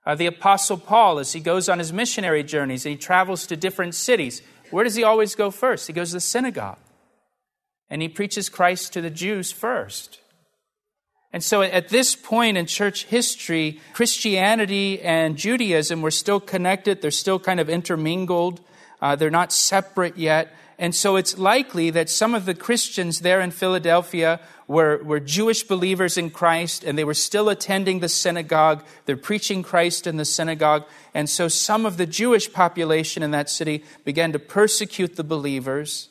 Uh, 0.05 0.15
the 0.15 0.25
Apostle 0.25 0.77
Paul, 0.77 1.19
as 1.19 1.33
he 1.33 1.39
goes 1.39 1.69
on 1.69 1.79
his 1.79 1.93
missionary 1.93 2.43
journeys 2.43 2.85
and 2.85 2.91
he 2.91 2.97
travels 2.97 3.45
to 3.47 3.55
different 3.55 3.95
cities, 3.95 4.41
where 4.71 4.83
does 4.83 4.95
he 4.95 5.03
always 5.03 5.35
go 5.35 5.51
first? 5.51 5.87
He 5.87 5.93
goes 5.93 6.09
to 6.09 6.17
the 6.17 6.21
synagogue 6.21 6.79
and 7.89 8.01
he 8.01 8.07
preaches 8.07 8.49
Christ 8.49 8.93
to 8.93 9.01
the 9.01 9.09
Jews 9.09 9.51
first. 9.51 10.19
And 11.31 11.43
so 11.43 11.61
at 11.61 11.89
this 11.89 12.15
point 12.15 12.57
in 12.57 12.65
church 12.65 13.05
history, 13.05 13.79
Christianity 13.93 14.99
and 15.01 15.37
Judaism 15.37 16.01
were 16.01 16.11
still 16.11 16.39
connected. 16.39 17.01
They're 17.01 17.11
still 17.11 17.39
kind 17.39 17.59
of 17.59 17.69
intermingled. 17.69 18.61
Uh, 19.01 19.15
they're 19.15 19.29
not 19.29 19.53
separate 19.53 20.17
yet. 20.17 20.53
And 20.79 20.95
so 20.95 21.17
it's 21.17 21.37
likely 21.37 21.89
that 21.89 22.09
some 22.09 22.33
of 22.33 22.45
the 22.45 22.55
Christians 22.55 23.19
there 23.19 23.41
in 23.41 23.51
Philadelphia 23.51 24.39
were, 24.65 25.03
were 25.03 25.19
Jewish 25.19 25.63
believers 25.63 26.17
in 26.17 26.29
Christ 26.29 26.85
and 26.85 26.97
they 26.97 27.03
were 27.03 27.13
still 27.13 27.49
attending 27.49 27.99
the 27.99 28.07
synagogue. 28.07 28.85
They're 29.05 29.17
preaching 29.17 29.61
Christ 29.61 30.07
in 30.07 30.15
the 30.15 30.23
synagogue. 30.23 30.85
And 31.13 31.29
so 31.29 31.49
some 31.49 31.85
of 31.85 31.97
the 31.97 32.05
Jewish 32.05 32.53
population 32.53 33.23
in 33.23 33.31
that 33.31 33.49
city 33.49 33.83
began 34.05 34.31
to 34.31 34.39
persecute 34.39 35.17
the 35.17 35.23
believers. 35.23 36.07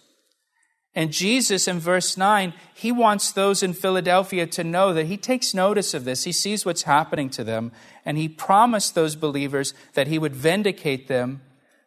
And 0.94 1.12
Jesus, 1.12 1.66
in 1.66 1.78
verse 1.78 2.16
9, 2.16 2.52
he 2.74 2.92
wants 2.92 3.32
those 3.32 3.62
in 3.62 3.72
Philadelphia 3.72 4.46
to 4.48 4.64
know 4.64 4.92
that 4.92 5.06
he 5.06 5.16
takes 5.16 5.54
notice 5.54 5.94
of 5.94 6.04
this. 6.04 6.24
He 6.24 6.32
sees 6.32 6.66
what's 6.66 6.82
happening 6.82 7.30
to 7.30 7.44
them, 7.44 7.72
and 8.04 8.18
he 8.18 8.28
promised 8.28 8.94
those 8.94 9.14
believers 9.14 9.74
that 9.94 10.08
he 10.08 10.18
would 10.18 10.34
vindicate 10.34 11.06
them 11.06 11.42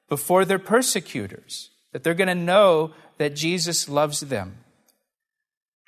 before 0.07 0.45
their 0.45 0.59
persecutors, 0.59 1.71
that 1.91 2.03
they're 2.03 2.13
going 2.13 2.27
to 2.27 2.35
know 2.35 2.93
that 3.17 3.35
Jesus 3.35 3.89
loves 3.89 4.21
them. 4.21 4.57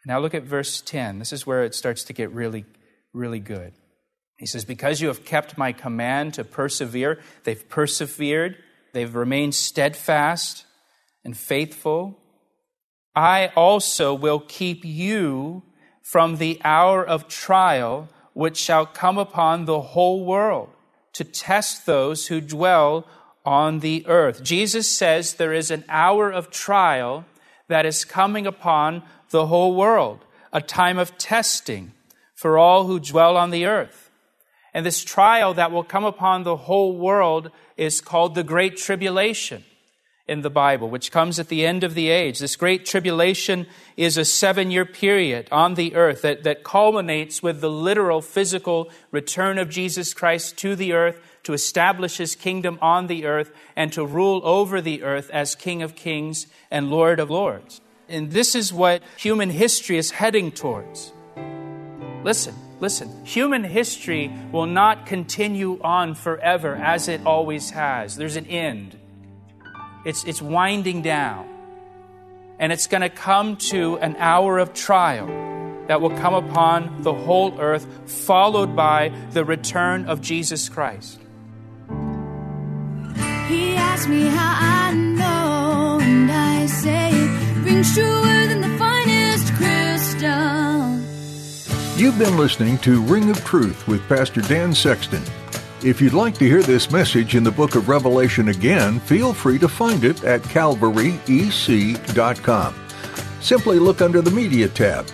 Now 0.06 0.20
look 0.20 0.34
at 0.34 0.44
verse 0.44 0.82
10. 0.82 1.20
This 1.20 1.32
is 1.32 1.48
where 1.48 1.64
it 1.64 1.76
starts 1.76 2.04
to 2.06 2.14
get 2.14 2.32
really, 2.32 2.66
really 3.14 3.40
good. 3.40 3.74
He 4.38 4.46
says, 4.46 4.66
Because 4.66 5.00
you 5.00 5.08
have 5.08 5.24
kept 5.24 5.58
my 5.58 5.72
command 5.72 6.34
to 6.34 6.44
persevere, 6.44 7.22
they've 7.46 7.70
persevered, 7.70 8.58
they've 8.94 9.16
remained 9.16 9.56
steadfast 9.56 10.66
and 11.24 11.38
faithful. 11.38 12.20
I 13.16 13.52
also 13.56 14.14
will 14.14 14.40
keep 14.40 14.84
you 14.84 15.64
from 16.02 16.38
the 16.38 16.60
hour 16.64 17.06
of 17.06 17.28
trial 17.28 18.10
which 18.34 18.58
shall 18.58 18.86
come 18.86 19.18
upon 19.18 19.66
the 19.66 19.80
whole 19.80 20.26
world 20.26 20.70
to 21.14 21.24
test 21.24 21.86
those 21.86 22.28
who 22.28 22.42
dwell 22.42 23.08
on 23.46 23.80
the 23.80 24.06
earth. 24.08 24.44
Jesus 24.44 24.90
says 24.90 25.34
there 25.34 25.54
is 25.54 25.72
an 25.72 25.84
hour 25.90 26.32
of 26.32 26.50
trial 26.50 27.26
that 27.68 27.86
is 27.86 28.06
coming 28.06 28.48
upon 28.48 29.04
the 29.30 29.48
whole 29.48 29.76
world, 29.76 30.26
a 30.52 30.62
time 30.62 30.98
of 30.98 31.18
testing 31.18 31.94
for 32.36 32.58
all 32.58 32.86
who 32.86 33.00
dwell 33.00 33.38
on 33.38 33.52
the 33.52 33.66
earth. 33.66 34.12
And 34.74 34.86
this 34.86 35.04
trial 35.04 35.54
that 35.54 35.72
will 35.72 35.84
come 35.84 36.06
upon 36.06 36.44
the 36.44 36.56
whole 36.56 36.98
world 36.98 37.52
is 37.78 38.02
called 38.02 38.36
the 38.36 38.44
Great 38.44 38.78
Tribulation 38.78 39.64
in 40.28 40.42
the 40.42 40.50
Bible, 40.50 40.90
which 40.90 41.12
comes 41.12 41.38
at 41.38 41.50
the 41.50 41.66
end 41.66 41.84
of 41.84 41.96
the 41.96 42.10
age. 42.10 42.40
This 42.40 42.56
great 42.56 42.86
tribulation 42.86 43.68
is 43.98 44.18
a 44.18 44.24
seven 44.24 44.72
year 44.72 44.86
period 44.86 45.50
on 45.52 45.74
the 45.74 45.96
earth 45.96 46.22
that, 46.22 46.44
that 46.44 46.64
culminates 46.64 47.44
with 47.44 47.60
the 47.60 47.70
literal 47.70 48.22
physical 48.22 48.90
return 49.12 49.58
of 49.58 49.70
Jesus 49.70 50.14
Christ 50.14 50.58
to 50.60 50.76
the 50.76 50.94
earth 50.94 51.20
to 51.44 51.52
establish 51.52 52.18
his 52.18 52.36
kingdom 52.36 52.80
on 52.82 53.08
the 53.08 53.26
earth 53.26 53.52
and 53.76 53.92
to 53.92 54.06
rule 54.06 54.42
over 54.46 54.80
the 54.80 55.04
earth 55.04 55.30
as 55.32 55.56
King 55.56 55.82
of 55.82 55.96
kings 55.96 56.48
and 56.72 56.90
Lord 56.90 57.20
of 57.20 57.30
lords. 57.30 57.82
And 58.08 58.32
this 58.32 58.56
is 58.56 58.72
what 58.72 59.04
human 59.18 59.50
history 59.50 59.98
is 59.98 60.12
heading 60.12 60.52
towards. 60.52 61.12
Listen, 62.24 62.56
listen. 62.80 63.26
Human 63.26 63.66
history 63.66 64.32
will 64.54 64.68
not 64.68 65.06
continue 65.06 65.82
on 65.82 66.16
forever 66.16 66.76
as 66.76 67.10
it 67.10 67.26
always 67.26 67.72
has. 67.72 68.16
There's 68.16 68.38
an 68.38 68.46
end. 68.46 68.98
It's, 70.06 70.24
it's 70.26 70.42
winding 70.42 71.02
down. 71.02 71.48
And 72.60 72.72
it's 72.72 72.88
going 72.88 73.02
to 73.02 73.10
come 73.10 73.58
to 73.72 73.98
an 74.00 74.16
hour 74.18 74.58
of 74.58 74.74
trial 74.74 75.28
that 75.88 76.02
will 76.02 76.12
come 76.18 76.34
upon 76.34 77.02
the 77.02 77.14
whole 77.14 77.60
earth, 77.60 77.86
followed 78.06 78.76
by 78.76 79.12
the 79.32 79.44
return 79.44 80.06
of 80.06 80.22
Jesus 80.22 80.70
Christ. 80.70 81.20
He 83.48 83.76
asked 83.76 84.08
me 84.08 84.26
how 84.28 84.58
I 84.60 84.94
know, 84.94 86.00
and 86.02 86.32
I 86.32 86.66
say 86.68 87.12
it 87.12 87.66
rings 87.66 87.94
truer 87.94 88.48
than 88.48 88.62
the 88.62 88.78
finest 88.78 89.54
crystal. 89.56 91.00
You've 91.98 92.18
been 92.18 92.38
listening 92.38 92.78
to 92.80 93.02
Ring 93.02 93.30
of 93.30 93.44
Truth 93.44 93.88
with 93.88 94.08
Pastor 94.08 94.42
Dan 94.42 94.74
Sexton. 94.74 95.24
If 95.86 96.00
you'd 96.00 96.14
like 96.14 96.36
to 96.36 96.48
hear 96.48 96.64
this 96.64 96.92
message 96.92 97.36
in 97.36 97.44
the 97.44 97.52
book 97.52 97.76
of 97.76 97.90
Revelation 97.90 98.48
again, 98.48 99.02
feel 99.02 99.34
free 99.34 99.60
to 99.60 99.68
find 99.68 100.06
it 100.06 100.24
at 100.24 100.42
calvaryec.com. 100.44 101.16
Simply 103.42 103.80
look 103.80 104.02
under 104.02 104.22
the 104.22 104.32
Media 104.32 104.70
tab. 104.70 105.06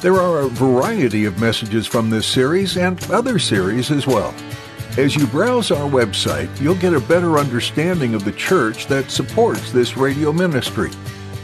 There 0.00 0.20
are 0.20 0.42
a 0.42 0.48
variety 0.48 1.24
of 1.24 1.40
messages 1.40 1.88
from 1.88 2.08
this 2.08 2.24
series 2.24 2.76
and 2.76 3.02
other 3.10 3.40
series 3.40 3.90
as 3.90 4.06
well. 4.06 4.32
As 4.96 5.16
you 5.16 5.26
browse 5.26 5.72
our 5.72 5.90
website, 5.90 6.48
you'll 6.60 6.76
get 6.76 6.94
a 6.94 7.00
better 7.00 7.38
understanding 7.38 8.14
of 8.14 8.24
the 8.24 8.30
church 8.30 8.86
that 8.86 9.10
supports 9.10 9.72
this 9.72 9.96
radio 9.96 10.32
ministry 10.32 10.92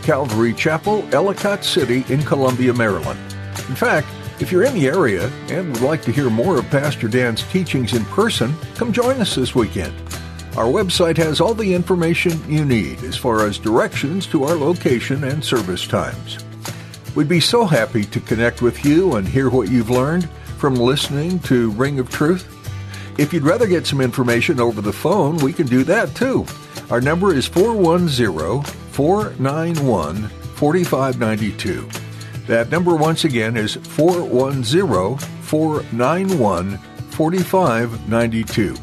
Calvary 0.04 0.54
Chapel, 0.54 1.04
Ellicott 1.12 1.64
City 1.64 2.04
in 2.10 2.22
Columbia, 2.22 2.72
Maryland. 2.72 3.18
In 3.68 3.74
fact, 3.74 4.06
if 4.40 4.53
you're 4.53 4.64
in 4.64 4.74
the 4.74 4.87
area 4.87 5.29
and 5.48 5.72
would 5.72 5.83
like 5.83 6.03
to 6.03 6.12
hear 6.12 6.31
more 6.31 6.59
of 6.59 6.70
Pastor 6.70 7.09
Dan's 7.09 7.42
teachings 7.44 7.92
in 7.92 8.05
person, 8.07 8.55
come 8.77 8.92
join 8.92 9.20
us 9.20 9.35
this 9.35 9.55
weekend. 9.55 9.94
Our 10.57 10.66
website 10.66 11.16
has 11.16 11.40
all 11.40 11.55
the 11.55 11.74
information 11.74 12.40
you 12.51 12.64
need 12.64 13.03
as 13.03 13.16
far 13.16 13.46
as 13.46 13.59
directions 13.59 14.27
to 14.29 14.44
our 14.44 14.55
location 14.55 15.24
and 15.24 15.44
service 15.44 15.87
times. 15.87 16.38
We'd 17.14 17.29
be 17.29 17.40
so 17.40 17.64
happy 17.64 18.05
to 18.05 18.20
connect 18.20 18.62
with 18.62 18.85
you 18.85 19.16
and 19.16 19.27
hear 19.27 19.51
what 19.51 19.70
you've 19.70 19.90
learned 19.90 20.29
from 20.59 20.74
listening 20.77 21.40
to 21.40 21.70
Ring 21.72 21.98
of 21.98 22.11
Truth. 22.11 22.55
If 23.18 23.33
you'd 23.33 23.42
rather 23.42 23.66
get 23.66 23.87
some 23.87 24.01
information 24.01 24.61
over 24.61 24.81
the 24.81 24.92
phone, 24.92 25.37
we 25.38 25.53
can 25.53 25.66
do 25.66 25.83
that 25.85 26.14
too. 26.14 26.46
Our 26.90 27.01
number 27.01 27.35
is 27.35 27.46
410 27.46 28.62
491 28.92 30.29
4592. 30.29 31.88
That 32.48 32.70
number 32.70 32.96
once 32.96 33.24
again 33.24 33.58
is 33.58 33.74
410 33.74 35.18
491 35.42 36.78
4592. 37.11 38.74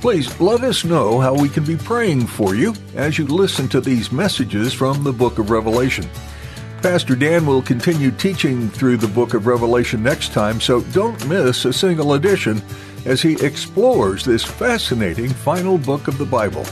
Please 0.00 0.40
let 0.40 0.62
us 0.62 0.86
know 0.86 1.20
how 1.20 1.34
we 1.34 1.50
can 1.50 1.62
be 1.62 1.76
praying 1.76 2.26
for 2.26 2.54
you 2.54 2.72
as 2.96 3.18
you 3.18 3.26
listen 3.26 3.68
to 3.68 3.82
these 3.82 4.10
messages 4.10 4.72
from 4.72 5.04
the 5.04 5.12
book 5.12 5.38
of 5.38 5.50
Revelation. 5.50 6.08
Pastor 6.80 7.14
Dan 7.14 7.44
will 7.44 7.60
continue 7.60 8.10
teaching 8.10 8.70
through 8.70 8.96
the 8.96 9.06
book 9.06 9.34
of 9.34 9.46
Revelation 9.46 10.02
next 10.02 10.32
time, 10.32 10.58
so 10.58 10.80
don't 10.80 11.28
miss 11.28 11.66
a 11.66 11.74
single 11.74 12.14
edition 12.14 12.62
as 13.04 13.20
he 13.20 13.34
explores 13.44 14.24
this 14.24 14.42
fascinating 14.42 15.28
final 15.28 15.76
book 15.76 16.08
of 16.08 16.16
the 16.16 16.24
Bible. 16.24 16.64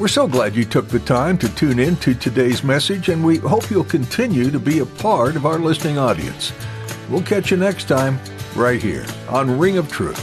We're 0.00 0.08
so 0.08 0.26
glad 0.26 0.56
you 0.56 0.64
took 0.64 0.88
the 0.88 0.98
time 1.00 1.36
to 1.36 1.54
tune 1.54 1.78
in 1.78 1.94
to 1.96 2.14
today's 2.14 2.64
message, 2.64 3.10
and 3.10 3.22
we 3.22 3.36
hope 3.36 3.70
you'll 3.70 3.84
continue 3.84 4.50
to 4.50 4.58
be 4.58 4.78
a 4.78 4.86
part 4.86 5.36
of 5.36 5.44
our 5.44 5.58
listening 5.58 5.98
audience. 5.98 6.54
We'll 7.10 7.20
catch 7.20 7.50
you 7.50 7.58
next 7.58 7.84
time, 7.86 8.18
right 8.56 8.80
here 8.80 9.04
on 9.28 9.58
Ring 9.58 9.76
of 9.76 9.92
Truth. 9.92 10.18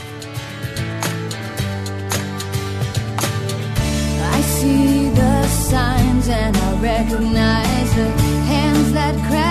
I 4.20 4.40
see 4.40 5.10
the 5.10 5.46
signs 5.46 6.28
and 6.28 6.56
I 6.56 6.80
recognize 6.82 7.94
the 7.94 8.10
hands 8.50 8.92
that 8.94 9.14
I 9.14 9.48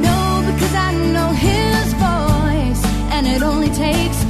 know 0.00 0.52
because 0.54 0.74
I 0.74 0.94
know 1.12 1.28
His 1.34 1.92
voice, 1.92 2.82
and 3.12 3.26
it 3.26 3.42
only 3.42 3.68
takes 3.74 4.29